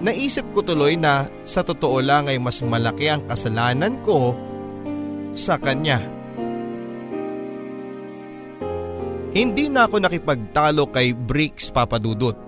[0.02, 4.34] Naisip ko tuloy na sa totoo lang ay mas malaki ang kasalanan ko
[5.34, 6.02] sa kanya.
[9.34, 12.47] Hindi na ako nakipagtalo kay Bricks Papadudot.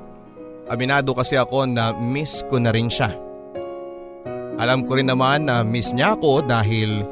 [0.70, 3.10] Aminado kasi ako na miss ko na rin siya.
[4.60, 7.02] Alam ko rin naman na miss niya ako dahil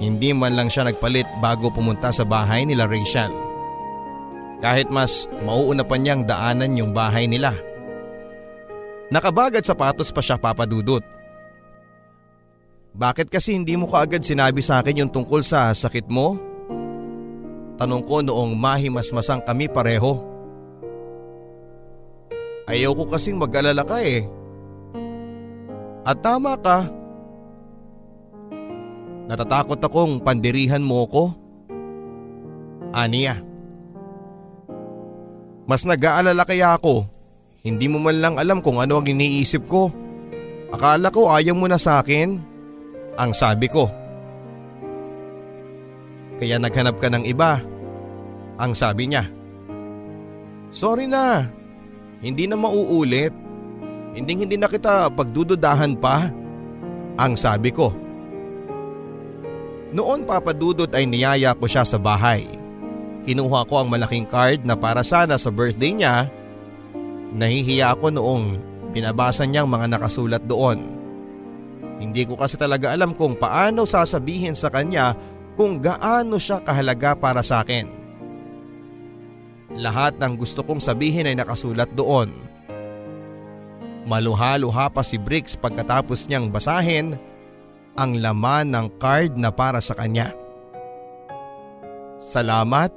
[0.00, 3.28] hindi man lang siya nagpalit bago pumunta sa bahay nila Rachel.
[4.64, 7.52] Kahit mas mauuna pa niyang daanan yung bahay nila.
[9.12, 11.04] Nakabagad sapatos pa siya papadudot.
[12.96, 16.40] Bakit kasi hindi mo kaagad sinabi sa akin yung tungkol sa sakit mo?
[17.76, 20.31] Tanong ko noong mahimasmasang kami pareho.
[22.66, 24.26] Ayaw ko kasing mag-alala ka eh.
[26.02, 26.86] At tama ka.
[29.26, 31.24] Natatakot akong pandirihan mo ko.
[32.94, 33.38] Aniya.
[35.66, 37.12] Mas nag-aalala kaya ako
[37.62, 39.94] hindi mo man lang alam kung ano ang iniisip ko.
[40.74, 42.42] Akala ko ayaw mo na sa akin.
[43.14, 43.86] Ang sabi ko.
[46.42, 47.62] Kaya naghanap ka ng iba.
[48.58, 49.22] Ang sabi niya.
[50.74, 51.46] Sorry na.
[52.22, 53.34] Hindi na mauulit.
[54.14, 56.30] Hindi hindi na kita pagdududahan pa.
[57.18, 57.90] Ang sabi ko.
[59.92, 62.48] Noon papadudot ay niyaya ko siya sa bahay.
[63.28, 66.32] Kinuha ko ang malaking card na para sana sa birthday niya
[67.32, 68.44] Nahihiya ako noong
[68.92, 70.84] binabasa niyang mga nakasulat doon.
[71.96, 75.16] Hindi ko kasi talaga alam kung paano sasabihin sa kanya
[75.56, 77.88] kung gaano siya kahalaga para sa akin.
[79.78, 82.28] Lahat ng gusto kong sabihin ay nakasulat doon.
[84.04, 87.16] Maluha-luha pa si Briggs pagkatapos niyang basahin
[87.96, 90.32] ang laman ng card na para sa kanya.
[92.18, 92.90] Salamat.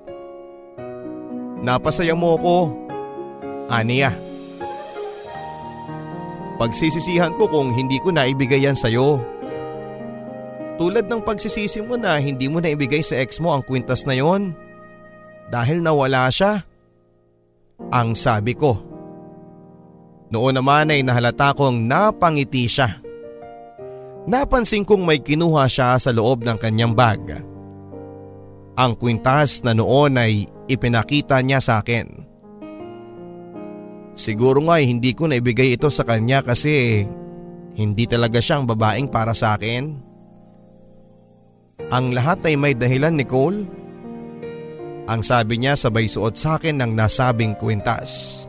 [1.62, 2.58] Napasaya mo ko.
[3.72, 4.14] Aniya.
[6.56, 9.20] Pagsisisihan ko kung hindi ko naibigay yan sa'yo.
[10.76, 14.56] Tulad ng pagsisisi mo na hindi mo naibigay sa ex mo ang kwintas na yon.
[15.50, 16.62] Dahil nawala siya.
[17.92, 18.80] Ang sabi ko.
[20.34, 22.90] Noon naman ay nahalata kong napangiti siya.
[24.26, 27.22] Napansin kong may kinuha siya sa loob ng kanyang bag.
[28.76, 32.26] Ang kwintas na noon ay ipinakita niya sa akin.
[34.16, 37.06] Siguro nga ay hindi ko naibigay ito sa kanya kasi
[37.76, 39.94] hindi talaga siyang babaeng para sa akin.
[41.92, 43.68] Ang lahat ay may dahilan Nicole.
[45.06, 48.46] Ang sabi niya sabay suot sa akin ng nasabing kwintas.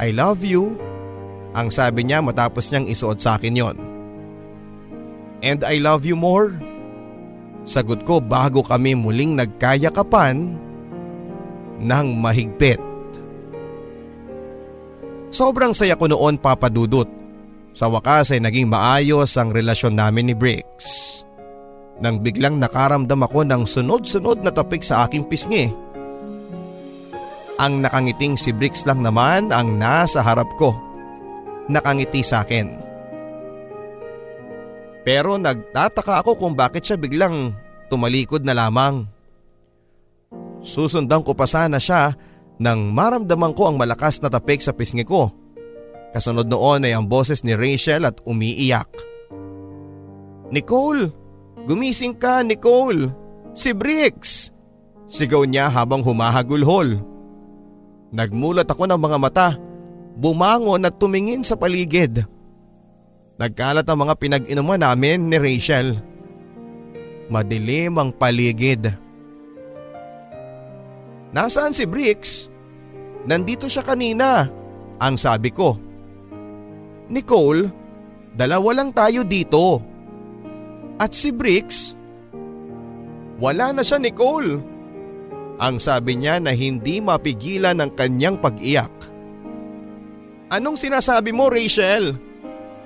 [0.00, 0.80] I love you.
[1.52, 3.76] Ang sabi niya matapos niyang isuot sa akin yon.
[5.44, 6.56] And I love you more.
[7.68, 10.56] Sagot ko bago kami muling nagkayakapan
[11.84, 12.80] ng mahigpit.
[15.28, 17.08] Sobrang saya ko noon papadudot.
[17.74, 21.23] Sa wakas ay naging maayos ang relasyon namin ni Briggs.
[22.02, 25.70] Nang biglang nakaramdam ako ng sunod-sunod na tapik sa aking pisngi.
[27.54, 30.74] Ang nakangiting si Briggs lang naman ang nasa harap ko.
[31.70, 32.82] Nakangiti sa akin.
[35.06, 37.54] Pero nagtataka ako kung bakit siya biglang
[37.92, 39.06] tumalikod na lamang.
[40.64, 42.16] Susundan ko pa sana siya
[42.58, 45.30] nang maramdaman ko ang malakas na tapik sa pisngi ko.
[46.10, 48.88] Kasunod noon ay ang boses ni Rachel at umiiyak.
[50.50, 51.23] Nicole!
[51.64, 53.08] Gumising ka, Nicole!
[53.56, 54.52] Si Bricks!
[55.08, 57.00] Sigaw niya habang humahagulhol.
[58.12, 59.48] Nagmulat ako ng mga mata,
[60.16, 62.24] bumangon at tumingin sa paligid.
[63.40, 65.98] Nagkalat ang mga pinag-inuman namin ni Rachel.
[67.32, 68.92] Madilim ang paligid.
[71.34, 72.52] Nasaan si Bricks?
[73.26, 74.46] Nandito siya kanina,
[75.00, 75.74] ang sabi ko.
[77.10, 77.72] Nicole,
[78.36, 79.93] dalawa lang tayo dito.
[80.98, 81.98] At si Bricks?
[83.42, 84.62] Wala na siya Nicole.
[85.58, 88.90] Ang sabi niya na hindi mapigilan ang kanyang pag-iyak.
[90.50, 92.14] Anong sinasabi mo Rachel?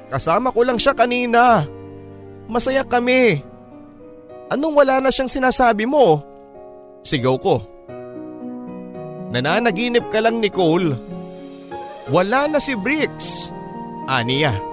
[0.09, 1.65] Kasama ko lang siya kanina.
[2.49, 3.45] Masaya kami.
[4.49, 6.25] Anong wala na siyang sinasabi mo?
[7.05, 7.61] Sigaw ko.
[9.29, 10.97] Nananaginip ka lang Nicole.
[12.09, 13.53] Wala na si Bricks.
[14.09, 14.68] Aniya.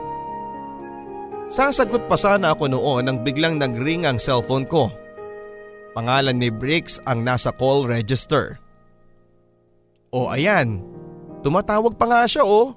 [1.45, 4.89] Sasagot pa sana ako noon nang biglang nagring ang cellphone ko.
[5.93, 8.59] Pangalan ni Briggs ang nasa call register.
[10.09, 10.81] O ayan,
[11.45, 12.73] tumatawag pa nga siya oh.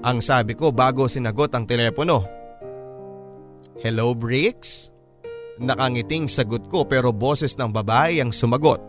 [0.00, 2.24] Ang sabi ko bago sinagot ang telepono.
[3.84, 4.88] Hello Briggs?
[5.60, 8.80] Nakangiting sagot ko pero boses ng babae ang sumagot.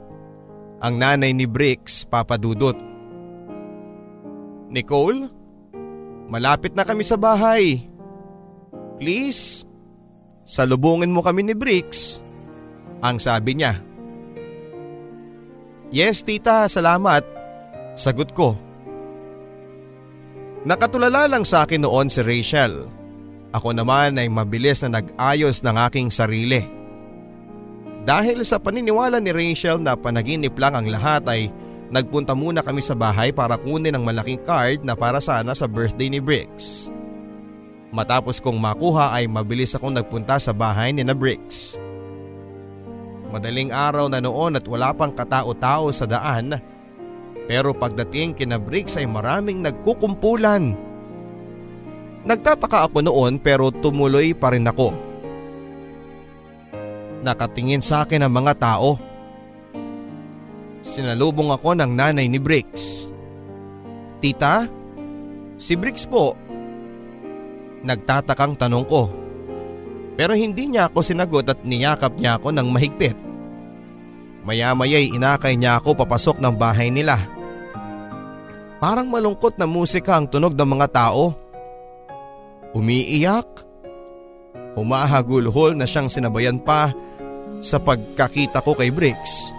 [0.79, 2.79] Ang nanay ni Briggs papadudot.
[4.71, 5.27] Nicole?
[6.31, 7.90] Malapit na kami sa bahay.
[9.01, 9.65] Please,
[10.45, 12.21] salubungin mo kami ni Bricks.
[13.01, 13.81] Ang sabi niya.
[15.89, 17.25] Yes tita, salamat.
[17.97, 18.53] Sagot ko.
[20.69, 22.85] Nakatulala lang sa akin noon si Rachel.
[23.49, 26.61] Ako naman ay mabilis na nag-ayos ng aking sarili.
[28.05, 31.49] Dahil sa paniniwala ni Rachel na panaginip lang ang lahat ay
[31.89, 36.13] nagpunta muna kami sa bahay para kunin ang malaking card na para sana sa birthday
[36.13, 36.93] ni Briggs.
[37.91, 41.75] Matapos kong makuha ay mabilis akong nagpunta sa bahay ni na Bricks.
[43.31, 46.55] Madaling araw na noon at wala pang katao-tao sa daan
[47.51, 50.71] pero pagdating kina Bricks ay maraming nagkukumpulan.
[52.23, 54.95] Nagtataka ako noon pero tumuloy pa rin ako.
[57.27, 58.95] Nakatingin sa akin ang mga tao.
[60.79, 63.11] Sinalubong ako ng nanay ni Bricks.
[64.23, 64.63] Tita,
[65.59, 66.39] si Bricks po
[67.81, 69.09] Nagtatakang tanong ko.
[70.19, 73.17] Pero hindi niya ako sinagot at niyakap niya ako ng mahigpit.
[74.45, 77.17] Maya-maya'y inakay niya ako papasok ng bahay nila.
[78.81, 81.37] Parang malungkot na musika ang tunog ng mga tao.
[82.73, 83.49] Umiiyak.
[84.73, 86.89] Humahagulhol na siyang sinabayan pa
[87.61, 89.53] sa pagkakita ko kay Bricks.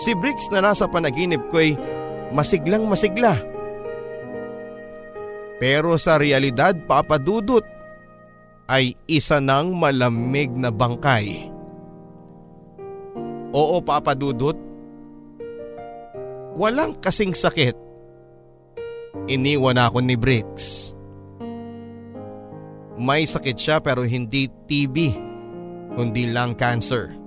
[0.00, 1.76] Si Bricks na nasa panaginip ko ay
[2.32, 3.49] masiglang masigla.
[5.60, 7.60] Pero sa realidad papadudot
[8.64, 11.52] ay isa ng malamig na bangkay.
[13.52, 14.56] Oo papadudot.
[16.56, 17.76] Walang kasing sakit.
[19.28, 20.96] Iniwan ako ni Bricks.
[22.96, 24.96] May sakit siya pero hindi TB,
[25.92, 27.19] kundi lang cancer.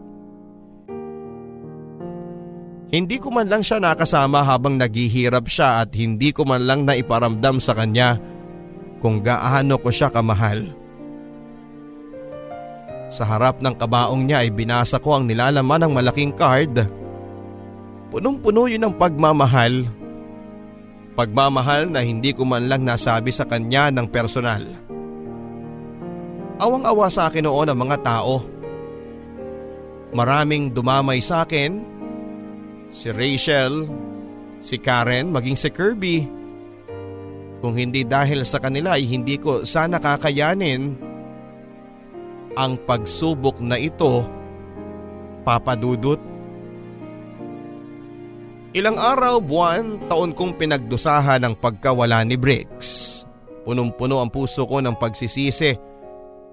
[2.93, 7.57] Hindi ko man lang siya nakasama habang naghihirap siya at hindi ko man lang naiparamdam
[7.57, 8.21] sa kanya
[9.01, 10.69] kung gaano ko siya kamahal.
[13.09, 16.85] Sa harap ng kabaong niya ay binasa ko ang nilalaman ng malaking card.
[18.13, 19.89] Punong-puno yun ng pagmamahal.
[21.17, 24.69] Pagmamahal na hindi ko man lang nasabi sa kanya ng personal.
[26.61, 28.45] Awang-awa sa akin noon ang mga tao.
[30.13, 31.92] Maraming dumamay sa akin.
[32.93, 33.89] Si Rachel,
[34.61, 36.29] si Karen, maging si Kirby.
[37.57, 40.93] Kung hindi dahil sa kanila ay hindi ko sana kakayanin
[42.53, 44.21] ang pagsubok na ito,
[45.41, 46.21] papadudot.
[48.77, 53.21] Ilang araw, buwan, taon kong pinagdusahan ang pagkawala ni Briggs.
[53.63, 55.77] Punong-puno ang puso ko ng pagsisisi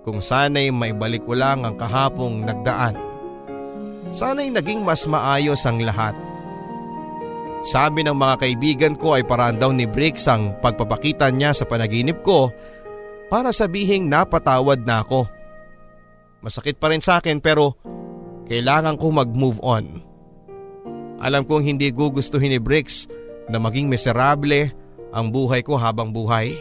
[0.01, 2.97] kung sana'y maibalik ko lang ang kahapong nagdaan.
[4.15, 6.30] Sana'y naging mas maayos ang lahat.
[7.61, 12.25] Sabi ng mga kaibigan ko ay paraan daw ni Briggs ang pagpapakita niya sa panaginip
[12.25, 12.49] ko
[13.29, 15.29] para sabihing napatawad na ako.
[16.41, 17.77] Masakit pa rin sa akin pero
[18.49, 20.01] kailangan ko mag-move on.
[21.21, 23.05] Alam kong hindi gugustuhin ni Bricks
[23.53, 24.73] na maging miserable
[25.13, 26.57] ang buhay ko habang buhay.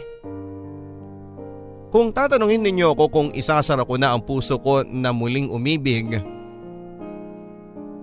[1.90, 6.22] Kung tatanungin ninyo ako kung isasara ko na ang puso ko na muling umibig,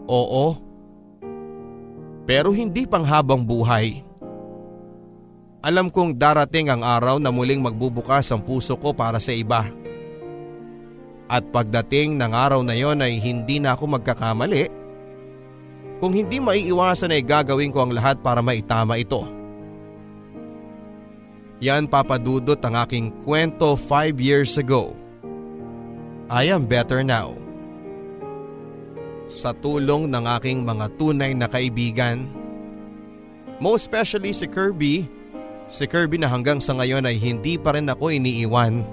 [0.09, 0.66] oo.
[2.27, 4.03] Pero hindi pang habang buhay.
[5.63, 9.63] Alam kong darating ang araw na muling magbubukas ang puso ko para sa iba.
[11.31, 14.67] At pagdating ng araw na yon ay hindi na ako magkakamali.
[16.03, 19.23] Kung hindi maiiwasan ay gagawin ko ang lahat para maitama ito.
[21.63, 24.93] Yan papadudot ang aking kwento 5 years ago.
[26.27, 27.46] I am better now.
[29.27, 32.31] Sa tulong ng aking mga tunay na kaibigan.
[33.59, 35.03] Most especially si Kirby.
[35.67, 38.87] Si Kirby na hanggang sa ngayon ay hindi pa rin ako iniiwan.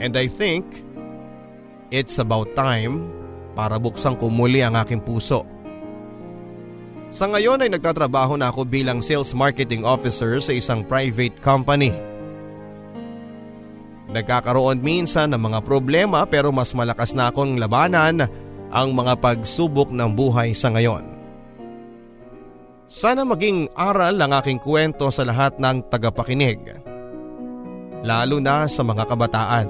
[0.00, 0.64] And I think
[1.92, 3.12] it's about time
[3.52, 5.44] para buksan ko muli ang aking puso.
[7.12, 11.92] Sa ngayon ay nagtatrabaho na ako bilang sales marketing officer sa isang private company.
[14.08, 20.10] Nagkakaroon minsan ng mga problema pero mas malakas na akong labanan ang mga pagsubok ng
[20.12, 21.04] buhay sa ngayon.
[22.88, 26.80] Sana maging aral ang aking kwento sa lahat ng tagapakinig.
[28.00, 29.68] Lalo na sa mga kabataan.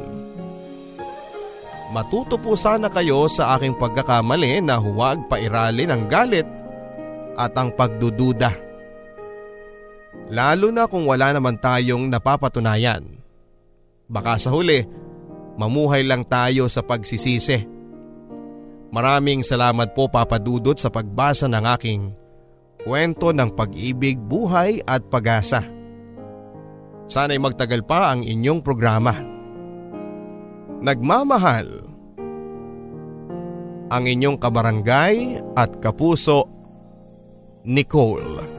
[1.90, 6.44] Matuto po sana kayo sa aking pagkakamali na huwag pairalin ang galit
[7.34, 8.53] at ang pagdududa.
[10.28, 13.03] Lalo na kung wala naman tayong napapatunayan.
[14.05, 14.84] Baka sa huli,
[15.57, 17.77] mamuhay lang tayo sa pagsisisi.
[18.89, 22.03] Maraming salamat po papadudot sa pagbasa ng aking
[22.80, 25.61] kwento ng pag-ibig, buhay at pag-asa.
[27.09, 29.12] Sana'y magtagal pa ang inyong programa.
[30.78, 31.68] Nagmamahal
[33.89, 36.45] Ang inyong kabarangay at kapuso
[37.64, 38.59] Nicole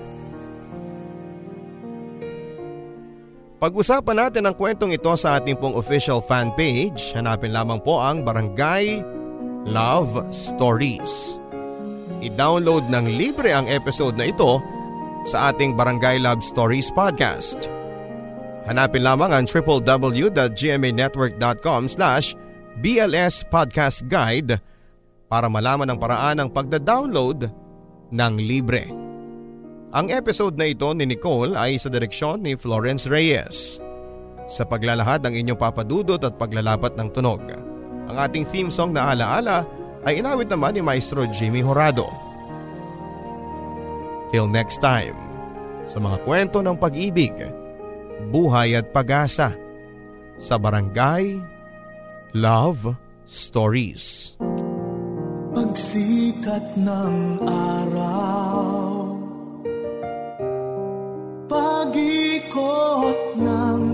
[3.59, 7.11] Pag-usapan natin ang kwentong ito sa ating pong official fan page.
[7.11, 9.03] Hanapin lamang po ang Barangay
[9.67, 11.35] Love Stories.
[12.23, 14.63] I-download ng libre ang episode na ito
[15.27, 17.67] sa ating Barangay Love Stories podcast.
[18.71, 22.39] Hanapin lamang ang www.gmanetwork.com slash
[22.79, 24.63] BLS Podcast Guide
[25.27, 27.51] para malaman ang paraan ng pagda-download
[28.15, 28.87] ng libre.
[29.91, 33.83] Ang episode na ito ni Nicole ay sa direksyon ni Florence Reyes.
[34.47, 37.67] Sa paglalahad ng inyong papadudot at paglalapat ng tunog.
[38.09, 39.63] Ang ating theme song na alaala
[40.01, 42.09] ay inawit naman ni Maestro Jimmy Horado.
[44.33, 45.17] Till next time,
[45.85, 47.33] sa mga kwento ng pag-ibig,
[48.33, 49.53] buhay at pag-asa
[50.41, 51.37] sa Barangay
[52.33, 54.37] Love Stories.
[55.49, 58.69] Pagsikat ng araw
[61.49, 63.88] Pag-ikot ng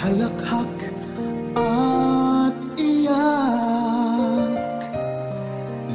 [0.00, 0.78] halakhak
[1.56, 4.52] at iyak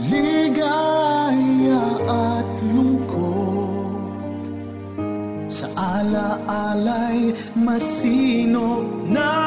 [0.10, 4.50] Ligaya at lungkot.
[5.54, 9.47] Sa ala-alay masino na